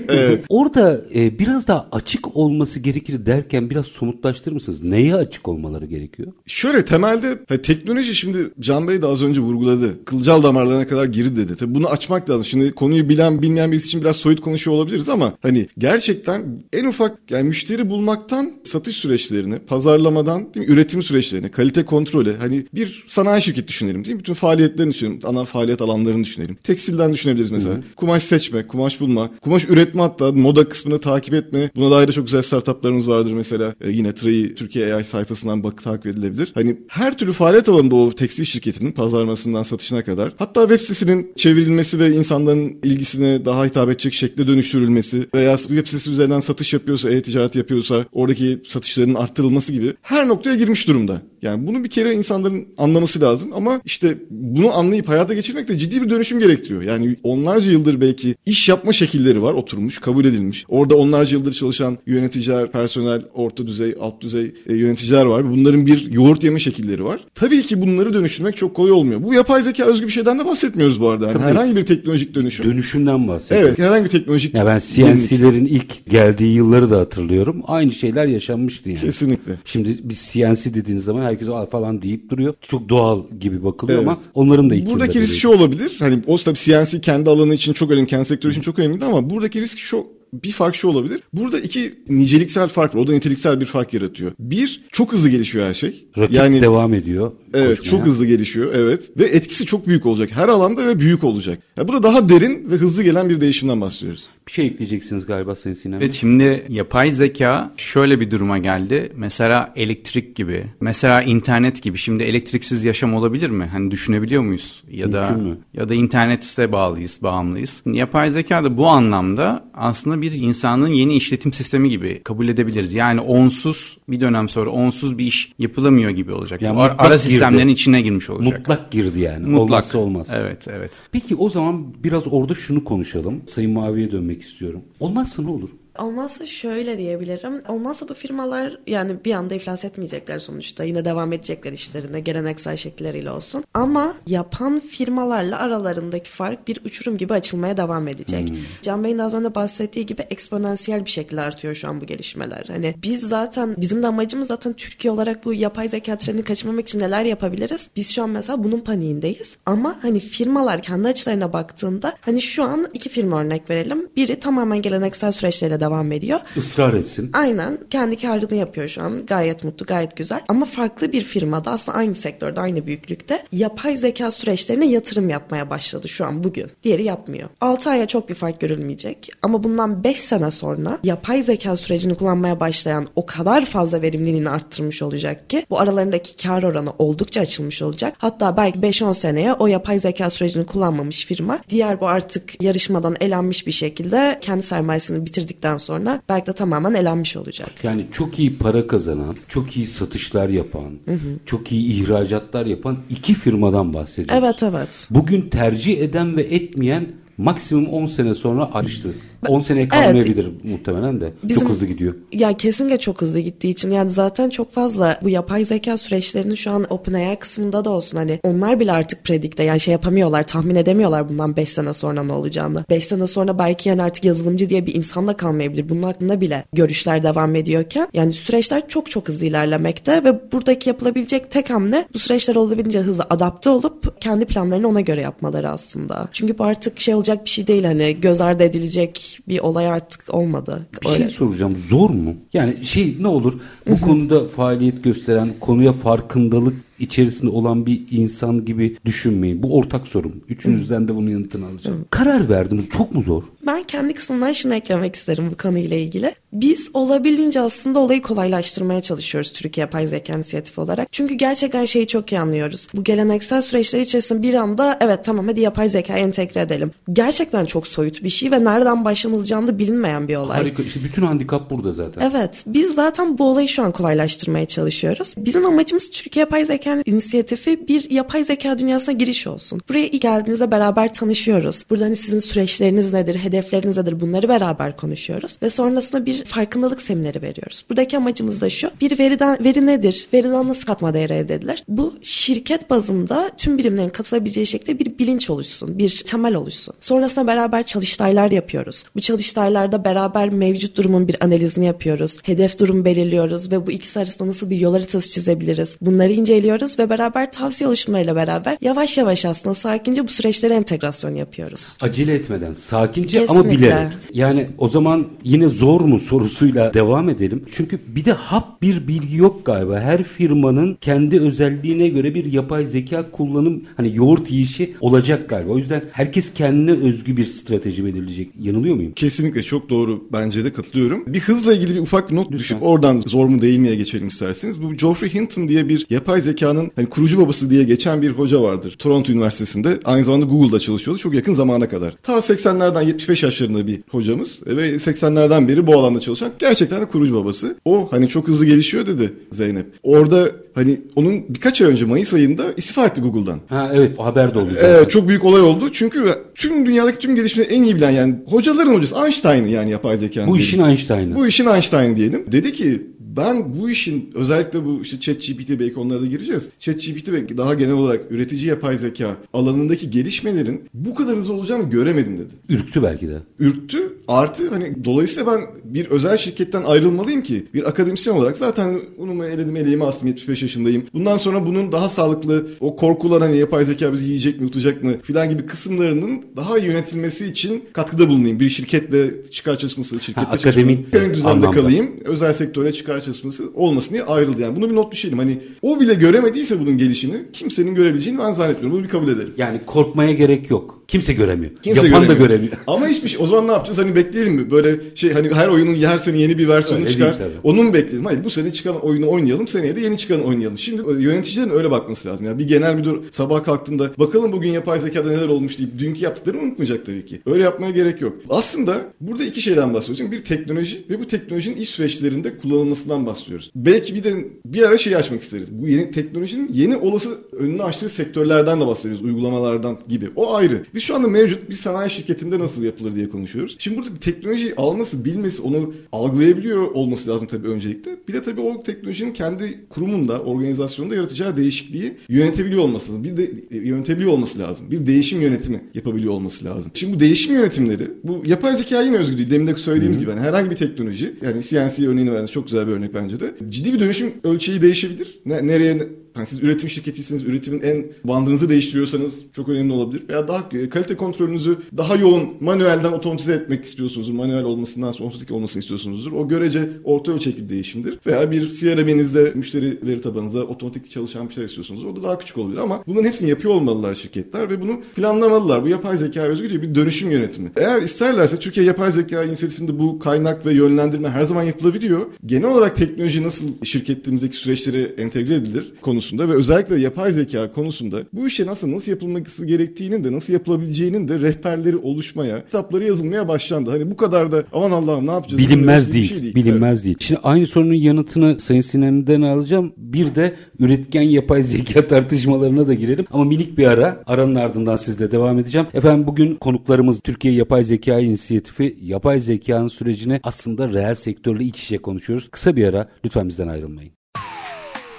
[0.07, 0.45] evet.
[0.49, 4.83] Orada e, biraz daha açık olması gerekir derken biraz somutlaştırır mısınız?
[4.83, 6.33] Neye açık olmaları gerekiyor?
[6.45, 10.05] Şöyle temelde hani teknoloji şimdi Can Bey de az önce vurguladı.
[10.05, 11.55] Kılcal damarlarına kadar girdi dedi.
[11.55, 12.45] Tabii bunu açmak lazım.
[12.45, 17.17] Şimdi konuyu bilen bilmeyen birisi için biraz soyut konuşuyor olabiliriz ama hani gerçekten en ufak
[17.31, 23.41] yani müşteri bulmaktan satış süreçlerini, pazarlamadan değil mi, üretim süreçlerini, kalite kontrolü hani bir sanayi
[23.41, 24.19] şirketi düşünelim değil mi?
[24.19, 25.19] Bütün faaliyetlerini düşünelim.
[25.23, 26.57] Ana faaliyet alanlarını düşünelim.
[26.63, 27.75] Tekstilden düşünebiliriz mesela.
[27.75, 27.83] Hı-hı.
[27.95, 31.71] Kumaş seçme, kumaş bulma, kumaş üretme hatta moda kısmını takip etme.
[31.75, 33.75] Buna dair de çok güzel startuplarımız vardır mesela.
[33.81, 36.51] E, yine Tray Türkiye AI sayfasından bak takip edilebilir.
[36.53, 41.99] Hani her türlü faaliyet alanında o tekstil şirketinin pazarlamasından satışına kadar hatta web sitesinin çevrilmesi
[41.99, 47.55] ve insanların ilgisine daha hitap edecek şekilde dönüştürülmesi veya web sitesi üzerinden satış yapıyorsa, e-ticaret
[47.55, 51.21] yapıyorsa oradaki satışların arttırılması gibi her noktaya girmiş durumda.
[51.41, 56.01] Yani bunu bir kere insanların anlaması lazım ama işte bunu anlayıp hayata geçirmek de ciddi
[56.01, 56.81] bir dönüşüm gerektiriyor.
[56.81, 60.65] Yani onlarca yıldır belki iş yapma şekilleri var oturmuş, kabul edilmiş.
[60.67, 65.51] Orada onlarca yıldır çalışan yöneticiler, personel, orta düzey, alt düzey e, yöneticiler var.
[65.51, 67.19] Bunların bir yoğurt yeme şekilleri var.
[67.35, 69.23] Tabii ki bunları dönüştürmek çok kolay olmuyor.
[69.23, 71.27] Bu yapay zeka özgü bir şeyden de bahsetmiyoruz bu arada.
[71.27, 72.65] Yani herhangi bir teknolojik dönüşüm.
[72.65, 73.69] Dönüşümden bahsediyoruz.
[73.69, 74.53] Evet, herhangi bir teknolojik.
[74.53, 77.63] Ya ben CNC'lerin ilk geldiği yılları da hatırlıyorum.
[77.67, 79.01] Aynı şeyler yaşanmıştı yani.
[79.01, 79.59] Kesinlikle.
[79.65, 82.53] Şimdi biz CNC dediğiniz zaman herkes falan deyip duruyor.
[82.61, 84.07] Çok doğal gibi bakılıyor evet.
[84.07, 85.95] ama onların da Buradaki risk şu olabilir.
[85.99, 89.29] Hani o tabii CNC kendi alanı için çok önemli, kendi sektörü için çok önemliydi ama
[89.29, 91.21] buradaki risk şu bir fark şu olabilir.
[91.33, 92.99] Burada iki niceliksel fark var.
[92.99, 94.31] O da niteliksel bir fark yaratıyor.
[94.39, 96.05] Bir, çok hızlı gelişiyor her şey.
[96.17, 97.31] Rakip yani devam ediyor.
[97.53, 97.89] Evet, koşmaya.
[97.89, 98.73] çok hızlı gelişiyor.
[98.75, 100.29] Evet ve etkisi çok büyük olacak.
[100.31, 101.59] Her alanda ve büyük olacak.
[101.77, 104.25] Yani burada daha derin ve hızlı gelen bir değişimden bahsediyoruz.
[104.51, 106.01] Bir şey ekleyeceksiniz galiba Sayın Sinem.
[106.01, 109.11] Evet şimdi yapay zeka şöyle bir duruma geldi.
[109.15, 111.97] Mesela elektrik gibi, mesela internet gibi.
[111.97, 113.65] Şimdi elektriksiz yaşam olabilir mi?
[113.65, 114.83] Hani düşünebiliyor muyuz?
[114.91, 115.57] Ya Mümkün da mü?
[115.73, 117.83] ya da internete bağlıyız, bağımlıyız.
[117.85, 122.93] Yapay zeka da bu anlamda aslında bir insanın yeni işletim sistemi gibi kabul edebiliriz.
[122.93, 126.61] Yani onsuz bir dönem sonra onsuz bir iş yapılamıyor gibi olacak.
[126.61, 128.59] Yani Ar- ara sistemlerin içine girmiş olacak.
[128.59, 129.47] Mutlak girdi yani.
[129.47, 129.61] Mutlak.
[129.61, 130.27] Olmazsa olmaz.
[130.33, 130.91] Evet, evet.
[131.11, 133.41] Peki o zaman biraz orada şunu konuşalım.
[133.45, 134.85] Sayın Mavi'ye dönmek istiyorum.
[134.99, 135.69] Olmazsa ne olur?
[135.99, 137.61] Olmazsa şöyle diyebilirim.
[137.67, 140.83] Olmazsa bu firmalar yani bir anda iflas etmeyecekler sonuçta.
[140.83, 143.63] Yine devam edecekler işlerine geleneksel şekilleriyle olsun.
[143.73, 148.49] Ama yapan firmalarla aralarındaki fark bir uçurum gibi açılmaya devam edecek.
[148.49, 148.57] Hmm.
[148.81, 152.65] Can Bey'in az önce bahsettiği gibi eksponansiyel bir şekilde artıyor şu an bu gelişmeler.
[152.67, 156.99] Hani biz zaten bizim de amacımız zaten Türkiye olarak bu yapay zeka trendini kaçırmamak için
[156.99, 157.89] neler yapabiliriz?
[157.95, 159.57] Biz şu an mesela bunun paniğindeyiz.
[159.65, 164.09] Ama hani firmalar kendi açılarına baktığında hani şu an iki firma örnek verelim.
[164.15, 166.39] Biri tamamen geleneksel süreçlerle devam ediyor.
[166.55, 167.31] Israr etsin.
[167.33, 167.77] Aynen.
[167.89, 169.25] Kendi karını yapıyor şu an.
[169.25, 170.41] Gayet mutlu, gayet güzel.
[170.47, 176.09] Ama farklı bir firmada aslında aynı sektörde, aynı büyüklükte yapay zeka süreçlerine yatırım yapmaya başladı
[176.09, 176.67] şu an bugün.
[176.83, 177.49] Diğeri yapmıyor.
[177.61, 179.29] 6 aya çok bir fark görülmeyecek.
[179.41, 185.01] Ama bundan 5 sene sonra yapay zeka sürecini kullanmaya başlayan o kadar fazla verimliliğini arttırmış
[185.01, 188.15] olacak ki bu aralarındaki kar oranı oldukça açılmış olacak.
[188.17, 193.67] Hatta belki 5-10 seneye o yapay zeka sürecini kullanmamış firma diğer bu artık yarışmadan elenmiş
[193.67, 197.83] bir şekilde kendi sermayesini bitirdikten sonra belki de tamamen elenmiş olacak.
[197.83, 201.39] Yani çok iyi para kazanan, çok iyi satışlar yapan, hı hı.
[201.45, 204.43] çok iyi ihracatlar yapan iki firmadan bahsediyoruz.
[204.43, 205.07] Evet evet.
[205.11, 209.13] Bugün tercih eden ve etmeyen maksimum 10 sene sonra ayrıştı.
[209.47, 211.33] 10 seneye kalmayabilir evet, muhtemelen de.
[211.43, 212.15] Bizim, çok hızlı gidiyor.
[212.33, 216.71] Ya kesinlikle çok hızlı gittiği için yani zaten çok fazla bu yapay zeka süreçlerinin şu
[216.71, 221.29] an OpenAI kısmında da olsun hani onlar bile artık predikte yani şey yapamıyorlar tahmin edemiyorlar
[221.29, 222.85] bundan 5 sene sonra ne olacağını.
[222.89, 225.89] 5 sene sonra belki yani artık yazılımcı diye bir insan da kalmayabilir.
[225.89, 231.51] Bunun hakkında bile görüşler devam ediyorken yani süreçler çok çok hızlı ilerlemekte ve buradaki yapılabilecek
[231.51, 236.27] tek hamle bu süreçler olabildiğince hızlı adapte olup kendi planlarını ona göre yapmaları aslında.
[236.31, 240.33] Çünkü bu artık şey olacak bir şey değil hani göz ardı edilecek bir olay artık
[240.33, 240.87] olmadı.
[241.01, 241.23] Bir şey Öyle.
[241.23, 241.75] şey soracağım.
[241.89, 242.35] Zor mu?
[242.53, 248.97] Yani şey ne olur bu konuda faaliyet gösteren, konuya farkındalık içerisinde olan bir insan gibi
[249.05, 249.63] düşünmeyin.
[249.63, 250.43] Bu ortak sorun.
[250.49, 252.05] Üçünüzden de bunun yanıtını alacağım.
[252.09, 252.89] Karar verdiniz.
[252.89, 253.43] Çok mu zor?
[253.67, 256.35] Ben kendi kısmından şunu eklemek isterim bu konuyla ilgili.
[256.53, 261.13] Biz olabildiğince aslında olayı kolaylaştırmaya çalışıyoruz Türkiye Yapay Zeka İnisiyatifi olarak.
[261.13, 262.87] Çünkü gerçekten şeyi çok iyi anlıyoruz.
[262.93, 266.91] Bu geleneksel süreçler içerisinde bir anda evet tamam hadi yapay zeka entegre edelim.
[267.13, 270.57] Gerçekten çok soyut bir şey ve nereden başlanılacağını da bilinmeyen bir olay.
[270.57, 270.83] Harika.
[270.83, 272.31] İşte bütün handikap burada zaten.
[272.31, 272.63] Evet.
[272.67, 275.33] Biz zaten bu olayı şu an kolaylaştırmaya çalışıyoruz.
[275.37, 279.81] Bizim amacımız Türkiye Yapay Zeka Zeka inisiyatifi bir yapay zeka dünyasına giriş olsun.
[279.89, 281.83] Buraya ilk geldiğinizde beraber tanışıyoruz.
[281.89, 285.57] Burada hani sizin süreçleriniz nedir, hedefleriniz nedir bunları beraber konuşuyoruz.
[285.61, 287.85] Ve sonrasında bir farkındalık semineri veriyoruz.
[287.89, 288.91] Buradaki amacımız da şu.
[289.01, 290.27] Bir veriden, veri nedir?
[290.33, 291.83] Veriden nasıl katma değeri elde edilir?
[291.87, 296.93] Bu şirket bazında tüm birimlerin katılabileceği şekilde bir bilinç oluşsun, bir temel oluşsun.
[296.99, 299.03] Sonrasında beraber çalıştaylar yapıyoruz.
[299.15, 302.37] Bu çalıştaylarda beraber mevcut durumun bir analizini yapıyoruz.
[302.43, 305.97] Hedef durum belirliyoruz ve bu ikisi arasında nasıl bir yol haritası çizebiliriz?
[306.01, 311.35] Bunları inceliyoruz yapıyoruz ve beraber tavsiye oluşumlarıyla beraber yavaş yavaş aslında sakince bu süreçlere entegrasyon
[311.35, 311.97] yapıyoruz.
[312.01, 313.53] Acele etmeden, sakince Kesinlikle.
[313.59, 314.11] ama bilerek.
[314.33, 317.65] Yani o zaman yine zor mu sorusuyla devam edelim.
[317.71, 319.99] Çünkü bir de hap bir bilgi yok galiba.
[319.99, 325.71] Her firmanın kendi özelliğine göre bir yapay zeka kullanım hani yoğurt yiyişi olacak galiba.
[325.71, 328.49] O yüzden herkes kendine özgü bir strateji belirleyecek.
[328.61, 329.13] Yanılıyor muyum?
[329.15, 330.23] Kesinlikle çok doğru.
[330.33, 331.23] Bence de katılıyorum.
[331.27, 332.59] Bir hızla ilgili bir ufak not Lütfen.
[332.59, 334.83] düşüp oradan zor mu değil miye geçelim isterseniz.
[334.83, 338.61] Bu Geoffrey Hinton diye bir yapay zeka zekanın hani kurucu babası diye geçen bir hoca
[338.61, 338.95] vardır.
[338.99, 339.99] Toronto Üniversitesi'nde.
[340.05, 341.19] Aynı zamanda Google'da çalışıyordu.
[341.19, 342.15] Çok yakın zamana kadar.
[342.23, 347.35] Ta 80'lerden 75 yaşlarında bir hocamız ve 80'lerden beri bu alanda çalışan gerçekten de kurucu
[347.35, 347.75] babası.
[347.85, 349.87] O hani çok hızlı gelişiyor dedi Zeynep.
[350.03, 353.59] Orada hani onun birkaç ay önce Mayıs ayında istifa etti Google'dan.
[353.67, 354.89] Ha evet o haber de oldu zaten.
[354.89, 355.89] Evet çok büyük olay oldu.
[355.91, 356.19] Çünkü
[356.55, 360.47] tüm dünyadaki tüm gelişmeleri en iyi bilen yani hocaların hocası Einstein'ı yani yapay zekanın.
[360.47, 361.35] Bu işin Einstein'ı.
[361.35, 362.45] Bu işin Einstein diyelim.
[362.51, 366.71] Dedi ki ben bu işin özellikle bu işte ChatGPT belki onlara da gireceğiz.
[366.79, 372.37] ChatGPT ve daha genel olarak üretici yapay zeka alanındaki gelişmelerin bu kadar hızlı olacağını göremedim
[372.37, 372.53] dedi.
[372.69, 373.37] Ürktü belki de.
[373.59, 374.17] Ürktü.
[374.27, 379.75] Artı hani dolayısıyla ben bir özel şirketten ayrılmalıyım ki bir akademisyen olarak zaten unumu eledim
[379.75, 381.03] eleğimi astım 75 yaşındayım.
[381.13, 385.19] Bundan sonra bunun daha sağlıklı o korkular hani yapay zeka bizi yiyecek mi tutacak mı
[385.21, 388.59] filan gibi kısımlarının daha iyi yönetilmesi için katkıda bulunayım.
[388.59, 392.15] Bir şirketle çıkar çalışması, şirkette ha, akademik düzende kalayım.
[392.25, 394.61] Özel sektöre çıkar çalışması olmasın diye ayrıldı.
[394.61, 395.37] Yani bunu bir not düşelim.
[395.37, 398.97] Hani o bile göremediyse bunun gelişini kimsenin görebileceğini ben zannetmiyorum.
[398.97, 399.53] Bunu bir kabul edelim.
[399.57, 401.00] Yani korkmaya gerek yok.
[401.11, 401.71] Kimse göremiyor.
[401.81, 402.39] Kimse Yapan göremiyor.
[402.39, 402.73] da göremiyor.
[402.87, 403.39] Ama hiçbir şey.
[403.43, 403.97] O zaman ne yapacağız?
[403.97, 404.71] Hani bekleyelim mi?
[404.71, 407.35] Böyle şey hani her oyunun her sene yeni bir versiyonu öyle çıkar.
[407.63, 408.25] Onu mu bekleyelim?
[408.25, 409.67] Hayır bu sene çıkan oyunu oynayalım.
[409.67, 410.77] Seneye de yeni çıkan oynayalım.
[410.77, 412.45] Şimdi yöneticilerin öyle bakması lazım.
[412.45, 416.61] Yani bir genel müdür sabah kalktığında bakalım bugün yapay zekada neler olmuş deyip dünkü yaptıklarını
[416.61, 417.41] unutmayacak tabii ki.
[417.45, 418.37] Öyle yapmaya gerek yok.
[418.49, 420.31] Aslında burada iki şeyden bahsediyoruz.
[420.31, 423.71] Bir teknoloji ve bu teknolojinin iş süreçlerinde kullanılmasından bahsediyoruz.
[423.75, 424.33] Belki bir de
[424.65, 425.71] bir ara şey açmak isteriz.
[425.71, 429.25] Bu yeni teknolojinin yeni olası önünü açtığı sektörlerden de bahsediyoruz.
[429.25, 430.29] Uygulamalardan gibi.
[430.35, 430.85] O ayrı.
[430.95, 433.75] Bir Biz şu anda mevcut bir sanayi şirketinde nasıl yapılır diye konuşuyoruz.
[433.79, 438.11] Şimdi burada teknolojiyi alması, bilmesi, onu algılayabiliyor olması lazım tabii öncelikle.
[438.27, 443.23] Bir de tabii o teknolojinin kendi kurumunda, organizasyonunda yaratacağı değişikliği yönetebiliyor olması lazım.
[443.23, 444.91] Bir de yönetebiliyor olması lazım.
[444.91, 446.91] Bir değişim yönetimi yapabiliyor olması lazım.
[446.95, 449.51] Şimdi bu değişim yönetimleri, bu yapay zeka yine özgü değil.
[449.51, 450.25] Demin de söylediğimiz Hı-hı.
[450.25, 453.55] gibi yani herhangi bir teknoloji, yani CNC örneğini verdiniz çok güzel bir örnek bence de.
[453.69, 455.39] Ciddi bir dönüşüm ölçeği değişebilir.
[455.45, 460.23] Ne, nereye yani siz üretim şirketiyseniz üretimin en bandınızı değiştiriyorsanız çok önemli olabilir.
[460.29, 464.33] Veya daha kalite kontrolünüzü daha yoğun manuelden otomatize etmek istiyorsunuzdur.
[464.33, 466.31] Manuel olmasından sonra otomatik olmasını istiyorsunuzdur.
[466.31, 468.19] O görece orta ölçekli bir değişimdir.
[468.25, 472.03] Veya bir CRM'inizde müşteri veri tabanınıza otomatik çalışan bir şeyler istiyorsunuz.
[472.03, 475.83] O da daha küçük olabilir ama bunların hepsini yapıyor olmalılar şirketler ve bunu planlamalılar.
[475.83, 477.71] Bu yapay zeka özgü değil bir dönüşüm yönetimi.
[477.75, 482.25] Eğer isterlerse Türkiye Yapay Zeka inisiyatifinde bu kaynak ve yönlendirme her zaman yapılabiliyor.
[482.45, 488.19] Genel olarak teknoloji nasıl şirketlerimizdeki süreçlere entegre edilir konu konusunda ve özellikle yapay zeka konusunda
[488.33, 493.89] bu işe nasıl nasıl yapılması gerektiğinin de nasıl yapılabileceğinin de rehberleri oluşmaya, kitapları yazılmaya başlandı.
[493.89, 495.61] Hani bu kadar da aman Allah'ım ne yapacağız?
[495.61, 496.55] Bilinmez değil, şey değil.
[496.55, 497.05] Bilinmez evet.
[497.05, 497.17] değil.
[497.19, 499.93] Şimdi aynı sorunun yanıtını Sayın Sinan'dan alacağım.
[499.97, 503.25] Bir de üretken yapay zeka tartışmalarına da girelim.
[503.31, 504.23] Ama minik bir ara.
[504.25, 505.87] Aranın ardından sizle devam edeceğim.
[505.93, 511.97] Efendim bugün konuklarımız Türkiye Yapay Zeka İnisiyatifi yapay zekanın sürecini aslında reel sektörle iç içe
[511.97, 512.49] konuşuyoruz.
[512.51, 514.11] Kısa bir ara lütfen bizden ayrılmayın.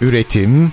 [0.02, 0.72] Üretim,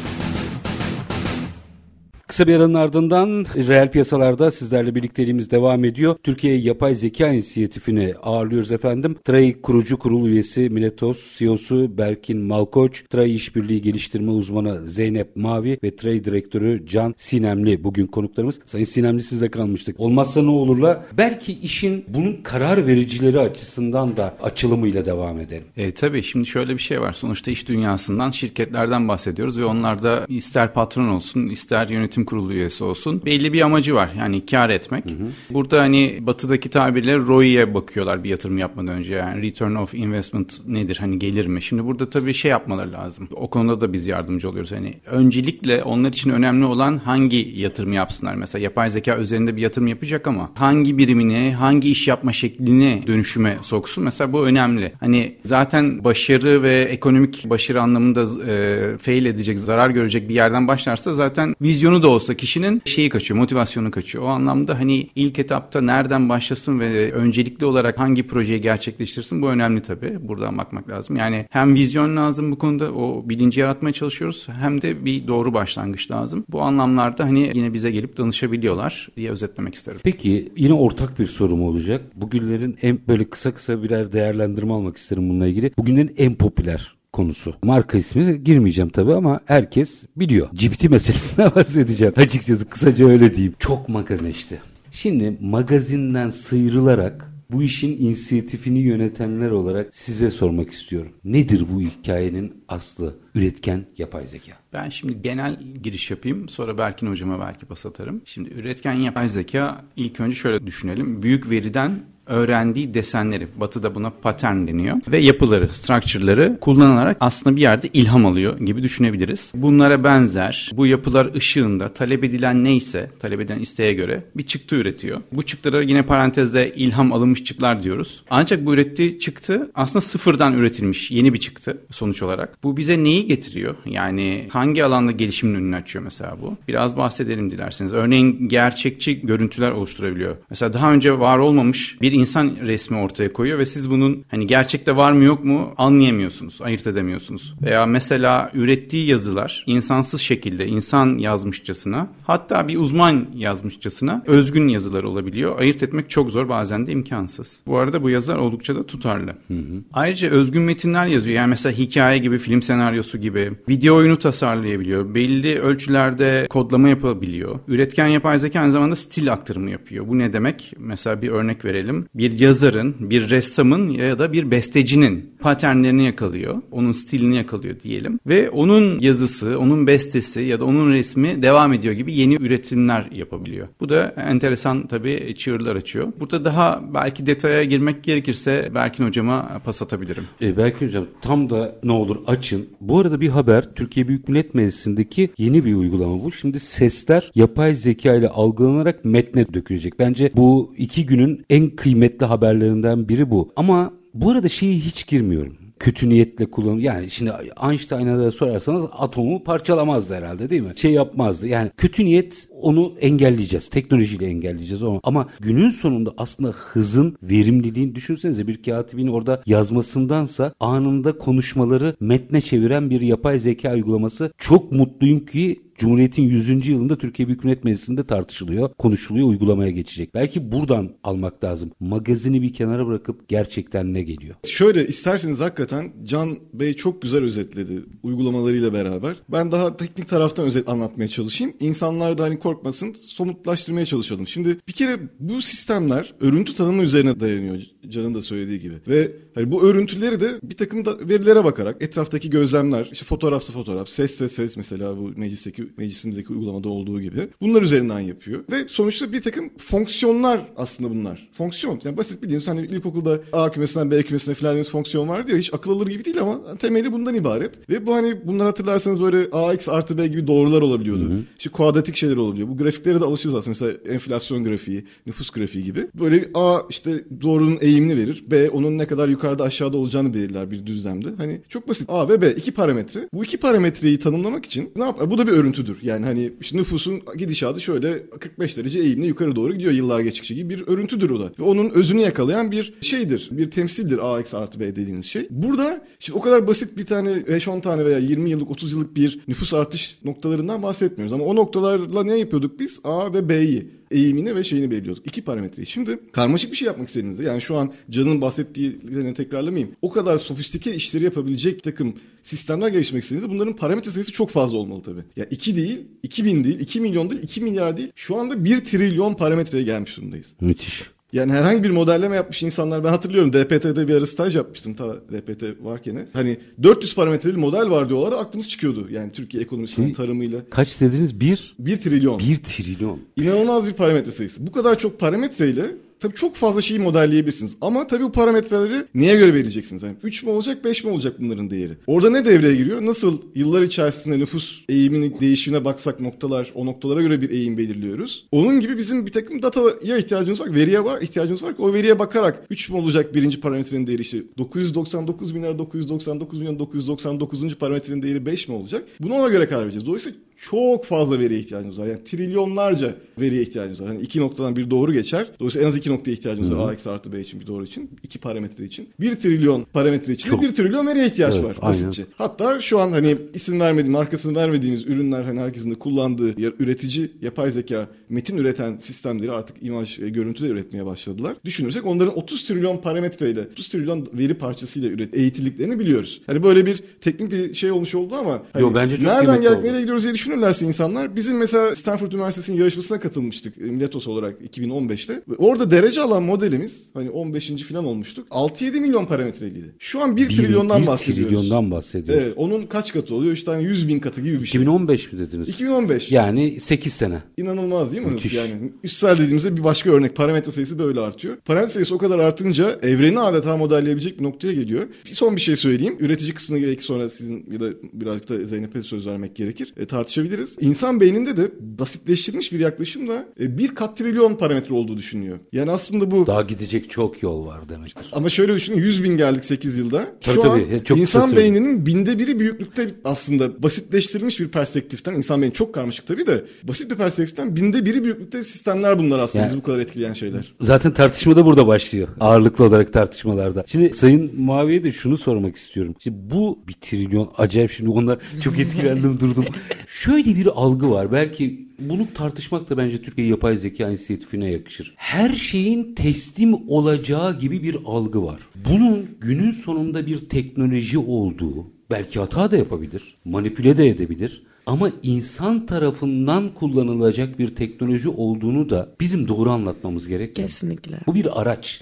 [2.31, 6.15] Kısa bir aranın ardından reel piyasalarda sizlerle birlikteliğimiz devam ediyor.
[6.23, 9.15] Türkiye Yapay Zeka İnisiyatifini ağırlıyoruz efendim.
[9.23, 15.95] TRAI kurucu kurul üyesi Miletos CEO'su Berkin Malkoç, TRAI İşbirliği Geliştirme Uzmanı Zeynep Mavi ve
[15.95, 18.59] TRAI Direktörü Can Sinemli bugün konuklarımız.
[18.65, 19.99] Sayın Sinemli sizde kalmıştık.
[19.99, 25.63] Olmazsa ne olurla belki işin bunun karar vericileri açısından da açılımıyla devam edelim.
[25.77, 27.13] E, tabii şimdi şöyle bir şey var.
[27.13, 32.53] Sonuçta iş dünyasından şirketlerden bahsediyoruz ve onlar da ister patron olsun ister yönetim yönetim kurulu
[32.53, 33.21] üyesi olsun.
[33.25, 35.05] Belli bir amacı var yani kar etmek.
[35.05, 35.31] Hı hı.
[35.49, 39.15] Burada hani batıdaki tabirle ROI'ye bakıyorlar bir yatırım yapmadan önce.
[39.15, 41.61] Yani return of investment nedir hani gelir mi?
[41.61, 43.27] Şimdi burada tabii şey yapmaları lazım.
[43.33, 44.71] O konuda da biz yardımcı oluyoruz.
[44.71, 48.35] Hani öncelikle onlar için önemli olan hangi yatırım yapsınlar.
[48.35, 53.57] Mesela yapay zeka üzerinde bir yatırım yapacak ama hangi birimini, hangi iş yapma şeklini dönüşüme
[53.61, 54.03] soksun.
[54.03, 54.93] Mesela bu önemli.
[54.99, 61.13] Hani zaten başarı ve ekonomik başarı anlamında e, fail edecek, zarar görecek bir yerden başlarsa
[61.13, 64.23] zaten vizyonu da olsa kişinin şeyi kaçıyor, motivasyonu kaçıyor.
[64.23, 69.81] O anlamda hani ilk etapta nereden başlasın ve öncelikli olarak hangi projeyi gerçekleştirsin bu önemli
[69.81, 70.27] tabii.
[70.27, 71.15] Buradan bakmak lazım.
[71.15, 76.11] Yani hem vizyon lazım bu konuda o bilinci yaratmaya çalışıyoruz hem de bir doğru başlangıç
[76.11, 76.45] lazım.
[76.49, 79.99] Bu anlamlarda hani yine bize gelip danışabiliyorlar diye özetlemek isterim.
[80.03, 82.01] Peki yine ortak bir sorum olacak.
[82.15, 85.71] Bugünlerin en böyle kısa kısa birer değerlendirme almak isterim bununla ilgili.
[85.77, 87.55] Bugünlerin en popüler konusu.
[87.63, 90.49] Marka ismi girmeyeceğim tabii ama herkes biliyor.
[90.53, 92.13] Cipti meselesine bahsedeceğim.
[92.17, 93.55] Açıkçası kısaca öyle diyeyim.
[93.59, 94.61] Çok magazinleşti.
[94.91, 101.11] Şimdi magazinden sıyrılarak bu işin inisiyatifini yönetenler olarak size sormak istiyorum.
[101.23, 103.15] Nedir bu hikayenin aslı?
[103.35, 104.51] Üretken yapay zeka.
[104.73, 106.49] Ben şimdi genel giriş yapayım.
[106.49, 108.21] Sonra Berkin hocama belki pas atarım.
[108.25, 111.23] Şimdi üretken yapay zeka ilk önce şöyle düşünelim.
[111.23, 111.99] Büyük veriden
[112.31, 118.59] öğrendiği desenleri, batıda buna pattern deniyor ve yapıları, structure'ları kullanarak aslında bir yerde ilham alıyor
[118.59, 119.51] gibi düşünebiliriz.
[119.55, 125.21] Bunlara benzer bu yapılar ışığında talep edilen neyse, talep edilen isteğe göre bir çıktı üretiyor.
[125.31, 128.23] Bu çıktılara yine parantezde ilham alınmış çıktılar diyoruz.
[128.29, 132.63] Ancak bu ürettiği çıktı aslında sıfırdan üretilmiş yeni bir çıktı sonuç olarak.
[132.63, 133.75] Bu bize neyi getiriyor?
[133.85, 136.57] Yani hangi alanda gelişimin önünü açıyor mesela bu?
[136.67, 137.93] Biraz bahsedelim dilerseniz.
[137.93, 140.35] Örneğin gerçekçi görüntüler oluşturabiliyor.
[140.49, 144.95] Mesela daha önce var olmamış bir insan resmi ortaya koyuyor ve siz bunun hani gerçekte
[144.95, 147.55] var mı yok mu anlayamıyorsunuz, ayırt edemiyorsunuz.
[147.61, 155.59] Veya mesela ürettiği yazılar insansız şekilde insan yazmışçasına hatta bir uzman yazmışçasına özgün yazılar olabiliyor.
[155.59, 157.63] Ayırt etmek çok zor bazen de imkansız.
[157.67, 159.31] Bu arada bu yazılar oldukça da tutarlı.
[159.47, 159.83] Hı hı.
[159.93, 161.35] Ayrıca özgün metinler yazıyor.
[161.35, 165.15] Yani mesela hikaye gibi, film senaryosu gibi video oyunu tasarlayabiliyor.
[165.15, 167.59] Belli ölçülerde kodlama yapabiliyor.
[167.67, 170.07] Üretken yapay zeka aynı zamanda stil aktarımı yapıyor.
[170.07, 170.73] Bu ne demek?
[170.77, 176.55] Mesela bir örnek verelim bir yazarın, bir ressamın ya da bir bestecinin paternlerini yakalıyor.
[176.71, 178.19] Onun stilini yakalıyor diyelim.
[178.27, 183.67] Ve onun yazısı, onun bestesi ya da onun resmi devam ediyor gibi yeni üretimler yapabiliyor.
[183.79, 186.07] Bu da enteresan tabii çığırlar açıyor.
[186.19, 190.23] Burada daha belki detaya girmek gerekirse Berkin hocama pas atabilirim.
[190.41, 192.67] E, Berkin hocam tam da ne olur açın.
[192.81, 196.31] Bu arada bir haber Türkiye Büyük Millet Meclisi'ndeki yeni bir uygulama bu.
[196.31, 199.99] Şimdi sesler yapay zeka ile algılanarak metne dökülecek.
[199.99, 201.90] Bence bu iki günün en kıymetli
[202.25, 203.51] haberlerinden biri bu.
[203.55, 207.31] Ama bu arada şeyi hiç girmiyorum kötü niyetle kullan yani şimdi
[207.69, 210.73] Einstein'a da sorarsanız atomu parçalamazdı herhalde değil mi?
[210.75, 211.47] Şey yapmazdı.
[211.47, 213.69] Yani kötü niyet onu engelleyeceğiz.
[213.69, 221.17] Teknolojiyle engelleyeceğiz ama ama günün sonunda aslında hızın verimliliğini düşünsenize bir katibin orada yazmasındansa anında
[221.17, 226.67] konuşmaları metne çeviren bir yapay zeka uygulaması çok mutluyum ki Cumhuriyet'in 100.
[226.67, 230.13] yılında Türkiye Büyük Millet Meclisi'nde tartışılıyor, konuşuluyor, uygulamaya geçecek.
[230.13, 231.71] Belki buradan almak lazım.
[231.79, 234.35] Magazini bir kenara bırakıp gerçekten ne geliyor?
[234.43, 239.15] Şöyle isterseniz hakikaten Can Bey çok güzel özetledi uygulamalarıyla beraber.
[239.29, 241.53] Ben daha teknik taraftan özet anlatmaya çalışayım.
[241.59, 244.27] İnsanlar da hani korkmasın, somutlaştırmaya çalışalım.
[244.27, 248.75] Şimdi bir kere bu sistemler örüntü tanımı üzerine dayanıyor Can'ın da söylediği gibi.
[248.87, 253.89] Ve hani bu örüntüleri de bir takım da verilere bakarak etraftaki gözlemler, işte fotoğrafsa fotoğraf,
[253.89, 258.43] sesse ses mesela bu meclisteki meclisimizdeki uygulamada olduğu gibi bunlar üzerinden yapıyor.
[258.51, 261.29] Ve sonuçta bir takım fonksiyonlar aslında bunlar.
[261.33, 261.81] Fonksiyon.
[261.83, 265.37] Yani basit bildiğiniz hani ilkokulda A kümesinden B kümesine falan dediğimiz fonksiyon var diyor.
[265.37, 267.69] Hiç akıl alır gibi değil ama temeli bundan ibaret.
[267.69, 271.09] Ve bu hani bunlar hatırlarsanız böyle AX artı B gibi doğrular olabiliyordu.
[271.09, 271.19] Hı hı.
[271.37, 272.47] İşte kuadratik şeyler olabiliyor.
[272.47, 273.49] Bu grafiklere de alışırız aslında.
[273.49, 275.87] Mesela enflasyon grafiği, nüfus grafiği gibi.
[275.99, 278.23] Böyle A işte doğrunun eğimini verir.
[278.31, 281.07] B onun ne kadar yukarıda aşağıda olacağını belirler bir düzlemde.
[281.17, 281.89] Hani çok basit.
[281.89, 283.09] A ve B iki parametre.
[283.13, 285.11] Bu iki parametreyi tanımlamak için ne yap?
[285.11, 285.31] Bu da bir
[285.61, 285.87] örüntüdür.
[285.87, 290.49] Yani hani işte nüfusun gidişatı şöyle 45 derece eğimle yukarı doğru gidiyor yıllar geçtikçe gibi
[290.49, 291.31] bir örüntüdür o da.
[291.39, 293.29] Ve onun özünü yakalayan bir şeydir.
[293.31, 295.27] Bir temsildir AX artı B dediğiniz şey.
[295.29, 299.19] Burada şimdi o kadar basit bir tane 5-10 tane veya 20 yıllık 30 yıllık bir
[299.27, 301.13] nüfus artış noktalarından bahsetmiyoruz.
[301.13, 302.79] Ama o noktalarla ne yapıyorduk biz?
[302.83, 305.07] A ve B'yi eğimini ve şeyini belirliyorduk.
[305.07, 305.65] İki parametreyi.
[305.65, 309.75] Şimdi karmaşık bir şey yapmak istediğinizde yani şu an Can'ın bahsettiğini tekrarlamayayım.
[309.81, 314.83] O kadar sofistike işleri yapabilecek takım sistemler geliştirmek istediğinizde bunların parametre sayısı çok fazla olmalı
[314.83, 315.03] tabii.
[315.15, 317.91] Ya 2 değil, 2000 değil, 2 milyon değil, 2 milyar değil.
[317.95, 320.35] Şu anda 1 trilyon parametreye gelmiş durumdayız.
[320.41, 320.83] Müthiş.
[321.13, 325.43] Yani herhangi bir modelleme yapmış insanlar ben hatırlıyorum DPT'de bir ara staj yapmıştım ta DPT
[325.63, 326.07] varken.
[326.13, 328.87] Hani 400 parametreli model var diyorlar aklımız çıkıyordu.
[328.91, 330.39] Yani Türkiye ekonomisinin tarımıyla.
[330.49, 331.19] Kaç dediniz?
[331.19, 331.55] 1?
[331.59, 332.19] 1 trilyon.
[332.19, 332.99] 1 trilyon.
[333.15, 334.47] İnanılmaz bir parametre sayısı.
[334.47, 335.65] Bu kadar çok parametreyle
[336.01, 337.57] Tabii çok fazla şeyi modelleyebilirsiniz.
[337.61, 339.83] Ama tabii bu parametreleri neye göre vereceksiniz?
[339.83, 341.73] Yani 3 mü olacak 5 mi olacak bunların değeri?
[341.87, 342.85] Orada ne devreye giriyor?
[342.85, 348.27] Nasıl yıllar içerisinde nüfus eğiminin değişimine baksak noktalar o noktalara göre bir eğim belirliyoruz.
[348.31, 350.55] Onun gibi bizim bir takım dataya ihtiyacımız var.
[350.55, 354.17] Veriye var ihtiyacımız var ki o veriye bakarak 3 mü olacak birinci parametrenin değeri işte
[354.37, 357.55] 999 bin 999 milyon 999.
[357.55, 358.83] parametrenin değeri 5 mi olacak?
[358.99, 359.85] Bunu ona göre karar vereceğiz.
[359.85, 361.87] Dolayısıyla çok fazla veriye ihtiyacımız var.
[361.87, 363.87] Yani trilyonlarca veriye ihtiyacımız var.
[363.87, 365.27] Hani iki noktadan bir doğru geçer.
[365.39, 366.69] Dolayısıyla en az iki noktaya ihtiyacımız var.
[366.69, 367.89] A eksi artı B için bir doğru için.
[368.03, 368.89] iki parametre için.
[368.99, 370.41] Bir trilyon parametre için çok.
[370.41, 371.61] bir trilyon veriye ihtiyaç evet, var.
[371.61, 372.01] Basitçe.
[372.01, 372.13] Aynen.
[372.17, 377.51] Hatta şu an hani isim vermediğim, markasını vermediğimiz ürünler hani herkesin de kullandığı üretici yapay
[377.51, 381.35] zeka metin üreten sistemleri artık imaj, e, görüntü de üretmeye başladılar.
[381.45, 386.21] Düşünürsek onların 30 trilyon parametreyle, 30 trilyon veri parçasıyla üret, eğitildiklerini biliyoruz.
[386.27, 389.63] Hani böyle bir teknik bir şey olmuş oldu ama hani Yo, bence çok nereden geldik,
[389.63, 395.21] nereye gidiyoruz diye düşünürlerse insanlar bizim mesela Stanford Üniversitesi'nin yarışmasına katılmıştık Miletos olarak 2015'te.
[395.37, 397.63] Orada derece alan modelimiz hani 15.
[397.63, 398.27] falan olmuştuk.
[398.29, 399.75] 6-7 milyon parametreliydi.
[399.79, 401.29] Şu an 1, 1 trilyondan 1 bahsediyoruz.
[401.29, 402.23] trilyondan bahsediyoruz.
[402.23, 403.33] Evet, onun kaç katı oluyor?
[403.33, 404.61] İşte hani 100 bin katı gibi bir şey.
[404.61, 405.49] 2015 mi dediniz?
[405.49, 406.11] 2015.
[406.11, 407.19] Yani 8 sene.
[407.37, 408.11] İnanılmaz değil mi?
[408.11, 408.33] Müthiş.
[408.33, 410.15] Yani üstsel dediğimizde bir başka örnek.
[410.15, 411.37] Parametre sayısı böyle artıyor.
[411.45, 414.83] Parametre sayısı o kadar artınca evreni adeta modelleyebilecek bir noktaya geliyor.
[415.05, 415.95] Bir son bir şey söyleyeyim.
[415.99, 419.73] Üretici kısmına belki sonra sizin ya da birazcık da Zeynep'e söz vermek gerekir.
[419.77, 420.57] E, tartışabiliriz.
[420.61, 425.39] İnsan beyninde de basitleştirilmiş bir yaklaşımla e, bir kat trilyon parametre olduğu düşünülüyor.
[425.53, 426.27] Yani aslında bu...
[426.27, 428.05] Daha gidecek çok yol var demektir.
[428.13, 430.07] Ama şöyle düşünün 100 bin geldik 8 yılda.
[430.21, 430.75] Tabii, Şu tabii.
[430.75, 436.07] an çok insan beyninin binde biri büyüklükte aslında basitleştirilmiş bir perspektiften insan beyni çok karmaşık
[436.07, 439.79] tabii de basit bir perspektiften binde biri büyüklükte sistemler bunlar aslında yani, bizi bu kadar
[439.79, 440.53] etkileyen şeyler.
[440.61, 442.07] Zaten tartışma da burada başlıyor.
[442.19, 443.63] Ağırlıklı olarak tartışmalarda.
[443.67, 445.95] Şimdi Sayın Mavi'ye de şunu sormak istiyorum.
[445.99, 449.45] Şimdi bu bir trilyon acayip şimdi onda çok etkilendim durdum.
[450.03, 451.11] Şöyle bir algı var.
[451.11, 454.93] Belki bunu tartışmak da bence Türkiye Yapay Zeka İnisiyatifine yakışır.
[454.97, 458.39] Her şeyin teslim olacağı gibi bir algı var.
[458.69, 465.65] Bunun günün sonunda bir teknoloji olduğu, belki hata da yapabilir, manipüle de edebilir Ama insan
[465.65, 470.35] tarafından kullanılacak bir teknoloji olduğunu da bizim doğru anlatmamız gerek.
[470.35, 470.97] Kesinlikle.
[471.07, 471.81] Bu bir araç.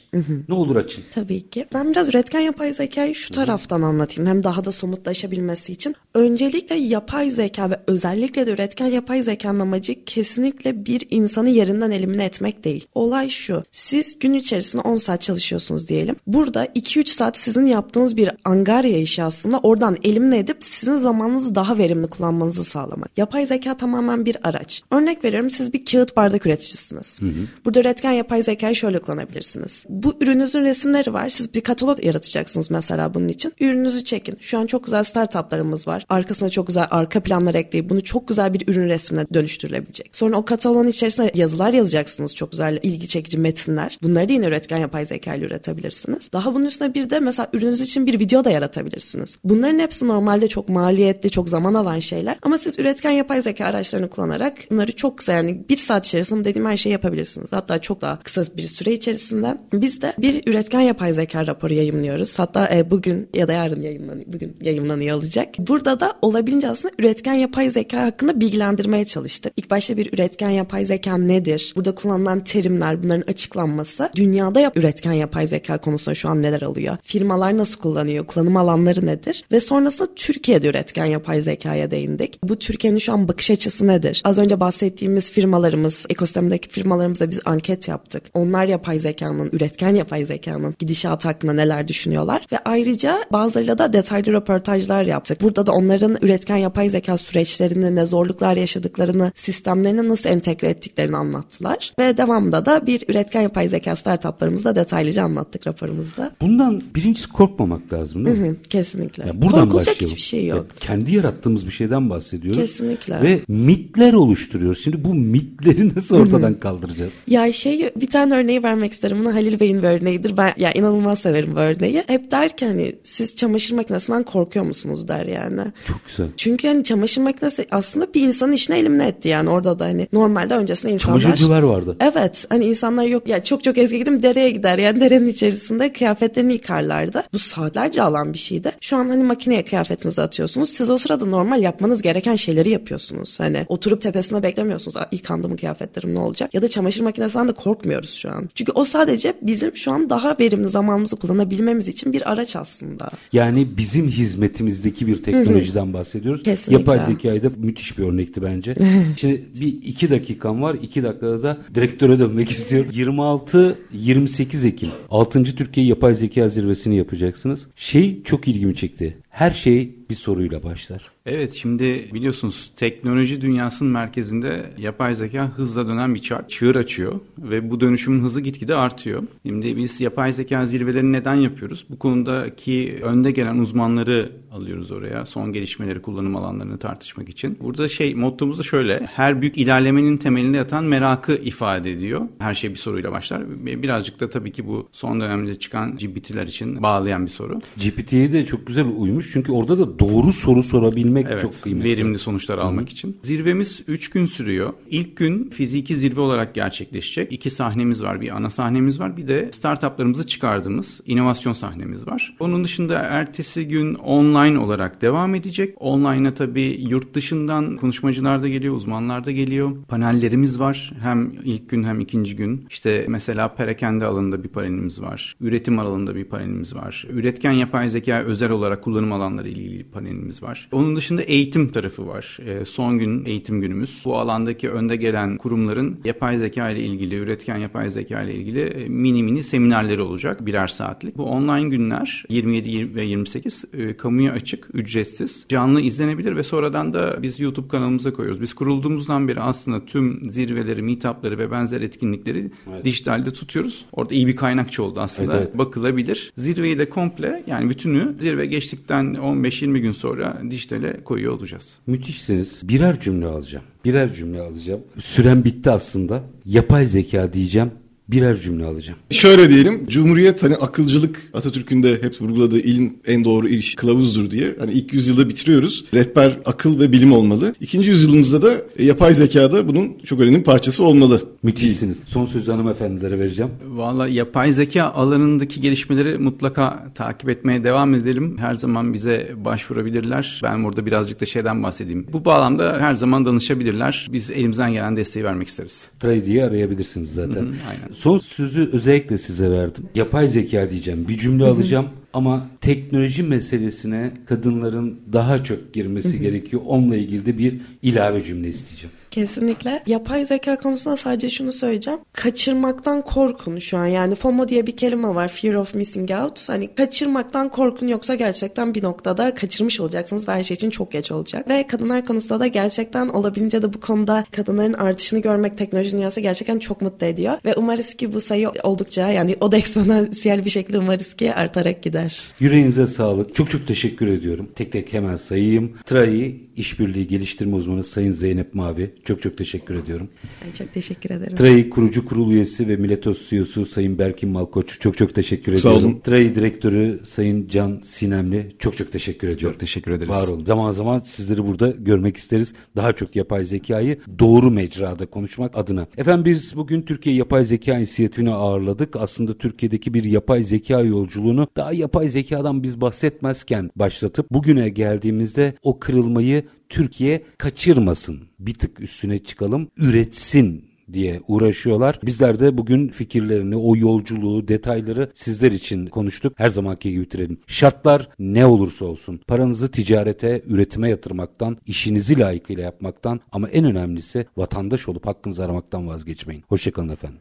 [0.50, 1.04] Ne olur açın.
[1.15, 1.65] Tabii ki.
[1.74, 4.30] Ben biraz üretken yapay zekayı şu taraftan anlatayım.
[4.30, 5.96] Hem daha da somutlaşabilmesi için.
[6.13, 12.26] Öncelikle yapay zeka ve özellikle de üretken yapay zekanın amacı kesinlikle bir insanı yerinden elimine
[12.26, 12.88] etmek değil.
[12.96, 13.63] Olay şu.
[13.72, 16.15] Siz gün içerisinde 10 saat çalışıyorsunuz diyelim.
[16.28, 21.78] Burada 2-3 saat sizin yaptığınız bir angarya işi aslında oradan elimine edip sizin zamanınızı daha
[21.78, 23.17] verimli kullanmanızı sağlamak.
[23.17, 24.84] Yapay zeka tamamen bir araç.
[24.92, 27.22] Örnek veriyorum siz bir kağıt bardak üreticisiniz.
[27.22, 27.48] Hı hı.
[27.65, 29.86] Burada üretken yapay zekayı şöyle kullanabilirsiniz.
[29.90, 31.30] Bu ürününüzün resimleri var.
[31.30, 33.54] Siz bir katalog yaratacaksınız mesela bunun için.
[33.60, 34.38] Ürününüzü çekin.
[34.42, 36.06] Şu an çok güzel startuplarımız var.
[36.10, 40.10] Arkasına çok güzel arka planlar ekleyip bunu çok güzel bir ürün resmine dönüştürülebilecek.
[40.13, 42.36] Sonra o kataloğun içerisine yazılar yazacaksınız.
[42.36, 44.00] Çok güzel ilgi çekici metinler.
[44.04, 46.30] Bunları da yine üretken yapay zeka ile üretebilirsiniz.
[46.34, 49.38] Daha bunun üstüne bir de mesela ürününüz için bir video da yaratabilirsiniz.
[49.44, 52.38] Bunların hepsi normalde çok maliyetli, çok zaman alan şeyler.
[52.42, 56.67] Ama siz üretken yapay zeka araçlarını kullanarak bunları çok kısa yani bir saat içerisinde dediğim
[56.67, 57.53] her şeyi yapabilirsiniz.
[57.53, 59.57] Hatta çok daha kısa bir süre içerisinde.
[59.73, 62.39] Biz de bir üretken yapay zeka raporu yayınlıyoruz.
[62.39, 65.49] Hatta e, bugün ya da yarın yayınlanıyor, bugün yayınlanıyor olacak.
[65.60, 69.53] Burada da olabildiğince aslında üretken yapay zeka hakkında bilgilendirmeye çalıştık.
[69.57, 71.73] İlk başta bir üretken yapay zeka nedir?
[71.75, 74.10] Burada kullanılan terimler, bunların açıklanması.
[74.15, 76.97] Dünyada yap üretken yapay zeka konusunda şu an neler alıyor?
[77.03, 78.25] Firmalar nasıl kullanıyor?
[78.25, 79.43] Kullanım alanları nedir?
[79.51, 82.39] Ve sonrasında Türkiye'de üretken yapay zekaya değindik.
[82.50, 84.21] Bu Türkiye'nin şu an bakış açısı nedir?
[84.25, 88.23] Az önce bahsettiğimiz firmalarımız, ekosistemdeki firmalarımıza biz anket yaptık.
[88.33, 92.45] Onlar yapay zekanın, üretken yapay zekanın gidişatı hakkında neler düşünüyorlar?
[92.52, 95.41] Ve ayrıca bazılarıyla da detaylı röportajlar yaptık.
[95.41, 101.93] Burada da onların üretken yapay zeka süreçlerini, ne zorluklar yaşadıklarını, sistemlerini nasıl entegre ettiklerini anlattılar.
[102.00, 106.31] Ve devamında da bir üretken yapay zeka startuplarımızı detaylıca anlattık raporumuzda.
[106.41, 108.47] Bundan birincisi korkmamak lazım değil mi?
[108.47, 109.23] Hı hı, kesinlikle.
[109.27, 110.06] Yani buradan Korkulacak başlayalım.
[110.15, 110.58] hiçbir şey yok.
[110.60, 112.38] Ya kendi yarattığımız bir şeyden bahsediyoruz.
[112.42, 113.21] Kesinlikle.
[113.21, 114.83] Ve mitler oluşturuyoruz.
[114.83, 117.13] Şimdi bu mitleri nasıl ortadan kaldıracağız?
[117.27, 119.17] Ya şey bir tane örneği vermek isterim.
[119.19, 120.37] Bunu Halil Bey'in bir örneğidir.
[120.37, 122.04] Ben ya inanılmaz severim bu örneği.
[122.08, 125.62] Hep der ki hani siz çamaşır makinesinden korkuyor musunuz der yani.
[125.85, 126.27] Çok güzel.
[126.37, 130.54] Çünkü hani çamaşır makinesi aslında bir insanın işini elimine etti yani orada da hani normalde
[130.54, 131.19] öncesinde insanlar.
[131.19, 131.96] Çamaşırcılar vardı.
[132.00, 136.54] Evet hani insanlar yok ya çok çok eski gidim dereye gider yani derenin içerisinde kıyafetlerini
[136.54, 137.23] yıkarlardı.
[137.33, 138.71] Bu saatlerce alan bir şeydi.
[138.81, 140.69] Şu an hani makineye kıyafetinizi atıyorsunuz.
[140.69, 143.40] Siz o sırada normal yapmanız gereken şeyleri yapıyorsunuz.
[143.40, 144.98] Hani oturup tepesine beklemiyorsunuz.
[145.12, 146.54] Yıkandı mı kıyafetlerim ne olacak?
[146.54, 148.50] Ya da çamaşır makinesinden de korkmuyoruz şu an.
[148.56, 153.10] Çünkü o sadece bizim şu an daha verimli zamanımızı kullanabilmemiz için bir araç aslında.
[153.34, 156.44] Yani bizim hizmetimizdeki bir teknolojiden bahsediyoruz.
[156.44, 156.80] Kesinlikle.
[156.80, 158.75] Yapay zekayı da müthiş bir örnekti bence.
[159.17, 160.75] Şimdi bir iki dakikam var.
[160.82, 162.92] iki dakikada da direktöre dönmek istiyorum.
[162.94, 165.44] 26-28 Ekim 6.
[165.44, 167.67] Türkiye Yapay Zeka Zirvesi'ni yapacaksınız.
[167.75, 169.17] Şey çok ilgimi çekti.
[169.40, 171.12] Her şey bir soruyla başlar.
[171.25, 177.71] Evet şimdi biliyorsunuz teknoloji dünyasının merkezinde yapay zeka hızla dönen bir çağ, çığır açıyor ve
[177.71, 179.23] bu dönüşümün hızı gitgide artıyor.
[179.46, 181.85] Şimdi biz yapay zeka zirvelerini neden yapıyoruz?
[181.90, 185.25] Bu konudaki önde gelen uzmanları alıyoruz oraya.
[185.25, 187.58] Son gelişmeleri, kullanım alanlarını tartışmak için.
[187.62, 189.00] Burada şey mottomuz da şöyle.
[189.06, 192.21] Her büyük ilerlemenin temelinde yatan merakı ifade ediyor.
[192.40, 193.65] Her şey bir soruyla başlar.
[193.65, 197.60] Birazcık da tabii ki bu son dönemde çıkan GPT'ler için bağlayan bir soru.
[197.77, 199.29] GPT'ye de çok güzel uymuş.
[199.34, 201.90] Çünkü orada da doğru soru sorabilmek Evet, çok kıymetli.
[201.90, 203.17] verimli sonuçlar almak için.
[203.23, 204.73] Zirvemiz 3 gün sürüyor.
[204.90, 207.32] İlk gün fiziki zirve olarak gerçekleşecek.
[207.34, 208.21] İki sahnemiz var.
[208.21, 209.17] Bir ana sahnemiz var.
[209.17, 212.36] Bir de startuplarımızı çıkardığımız inovasyon sahnemiz var.
[212.40, 215.75] Onun dışında ertesi gün online olarak devam edecek.
[215.80, 219.71] Online'a tabii yurt dışından konuşmacılar da geliyor, uzmanlar da geliyor.
[219.88, 220.94] Panellerimiz var.
[221.02, 222.65] Hem ilk gün hem ikinci gün.
[222.69, 225.36] İşte mesela perakende alanında bir panelimiz var.
[225.42, 227.06] Üretim alanında bir panelimiz var.
[227.10, 230.69] Üretken yapay zeka özel olarak kullanım alanları ile ilgili panelimiz var.
[230.71, 232.37] Onun dışında eğitim tarafı var.
[232.45, 234.01] E, son gün eğitim günümüz.
[234.05, 238.89] Bu alandaki önde gelen kurumların yapay zeka ile ilgili, üretken yapay zeka ile ilgili e,
[238.89, 241.17] mini mini seminerleri olacak birer saatlik.
[241.17, 245.45] Bu online günler 27 ve 28 e, kamuya açık, ücretsiz.
[245.49, 248.41] Canlı izlenebilir ve sonradan da biz YouTube kanalımıza koyuyoruz.
[248.41, 252.85] Biz kurulduğumuzdan beri aslında tüm zirveleri, meetupları ve benzer etkinlikleri Evet.
[252.85, 253.85] dijitalde tutuyoruz.
[253.91, 255.37] Orada iyi bir kaynakçı oldu aslında.
[255.37, 255.57] Evet, evet.
[255.57, 256.33] Bakılabilir.
[256.37, 261.79] Zirveyi de komple yani bütünü zirve geçtikten 15-20 gün sonra dijitale koyuyor olacağız.
[261.87, 262.62] Müthişsiniz.
[262.69, 263.65] Birer cümle alacağım.
[263.85, 264.81] Birer cümle alacağım.
[265.00, 266.23] Süren bitti aslında.
[266.45, 267.71] Yapay zeka diyeceğim
[268.12, 268.99] birer cümle alacağım.
[269.10, 274.55] Şöyle diyelim, Cumhuriyet hani akılcılık Atatürk'ün de hep vurguladığı ilin en doğru iş kılavuzdur diye.
[274.60, 275.85] Hani ilk yüzyılda bitiriyoruz.
[275.93, 277.55] Rehber akıl ve bilim olmalı.
[277.62, 281.21] İkinci yüzyılımızda da yapay zekada bunun çok önemli bir parçası olmalı.
[281.43, 282.01] Müthişsiniz.
[282.05, 283.51] Son sözü hanımefendilere vereceğim.
[283.67, 288.37] Valla yapay zeka alanındaki gelişmeleri mutlaka takip etmeye devam edelim.
[288.37, 290.39] Her zaman bize başvurabilirler.
[290.43, 292.07] Ben burada birazcık da şeyden bahsedeyim.
[292.13, 294.07] Bu bağlamda her zaman danışabilirler.
[294.12, 295.87] Biz elimizden gelen desteği vermek isteriz.
[295.99, 297.41] Trade'yi arayabilirsiniz zaten.
[297.41, 297.93] Hı hı, aynen.
[298.00, 299.83] Son sözü özellikle size verdim.
[299.95, 301.08] Yapay zeka diyeceğim.
[301.08, 301.85] Bir cümle alacağım.
[302.13, 306.62] Ama teknoloji meselesine kadınların daha çok girmesi gerekiyor.
[306.65, 308.95] Onunla ilgili de bir ilave cümle isteyeceğim.
[309.12, 309.83] Kesinlikle.
[309.87, 311.99] Yapay zeka konusunda sadece şunu söyleyeceğim.
[312.13, 313.85] Kaçırmaktan korkun şu an.
[313.85, 315.27] Yani FOMO diye bir kelime var.
[315.27, 316.49] Fear of missing out.
[316.49, 321.12] Hani kaçırmaktan korkun yoksa gerçekten bir noktada kaçırmış olacaksınız ve her şey için çok geç
[321.12, 321.49] olacak.
[321.49, 326.60] Ve kadınlar konusunda da gerçekten olabildiğince de bu konuda kadınların artışını görmek teknoloji dünyası gerçekten
[326.60, 327.33] çok mutlu ediyor.
[327.45, 331.83] Ve umarız ki bu sayı oldukça yani o da eksponansiyel bir şekilde umarız ki artarak
[331.83, 332.31] gider.
[332.39, 333.35] Yüreğinize sağlık.
[333.35, 334.49] Çok çok teşekkür ediyorum.
[334.55, 335.77] Tek tek hemen sayayım.
[335.85, 338.93] TRAI İşbirliği Geliştirme Uzmanı Sayın Zeynep Mavi.
[339.03, 340.10] Çok çok teşekkür ediyorum.
[340.45, 341.35] Ben çok teşekkür ederim.
[341.35, 344.79] TRAI kurucu kurul üyesi ve Miletos CEO'su Sayın Berkin Malkoç.
[344.79, 345.91] Çok çok teşekkür Sağ ediyorum.
[345.91, 345.99] olun.
[345.99, 348.49] TRAI direktörü Sayın Can Sinemli.
[348.60, 349.53] Çok çok teşekkür ediyorum.
[349.53, 350.10] Çok teşekkür ederiz.
[350.10, 350.45] Var olun.
[350.45, 352.53] Zaman zaman sizleri burada görmek isteriz.
[352.75, 355.87] Daha çok yapay zekayı doğru mecrada konuşmak adına.
[355.97, 358.95] Efendim biz bugün Türkiye Yapay Zeka İnisiyatifini ağırladık.
[358.95, 365.79] Aslında Türkiye'deki bir yapay zeka yolculuğunu daha yapay zekadan biz bahsetmezken başlatıp bugüne geldiğimizde o
[365.79, 368.19] kırılmayı Türkiye kaçırmasın.
[368.39, 369.67] Bir tık üstüne çıkalım.
[369.77, 372.00] Üretsin diye uğraşıyorlar.
[372.06, 376.33] Bizler de bugün fikirlerini, o yolculuğu, detayları sizler için konuştuk.
[376.35, 377.39] Her zamanki gibi bitirelim.
[377.47, 384.89] Şartlar ne olursa olsun paranızı ticarete, üretime yatırmaktan, işinizi layıkıyla yapmaktan ama en önemlisi vatandaş
[384.89, 386.43] olup hakkınızı aramaktan vazgeçmeyin.
[386.47, 387.19] Hoşçakalın efendim.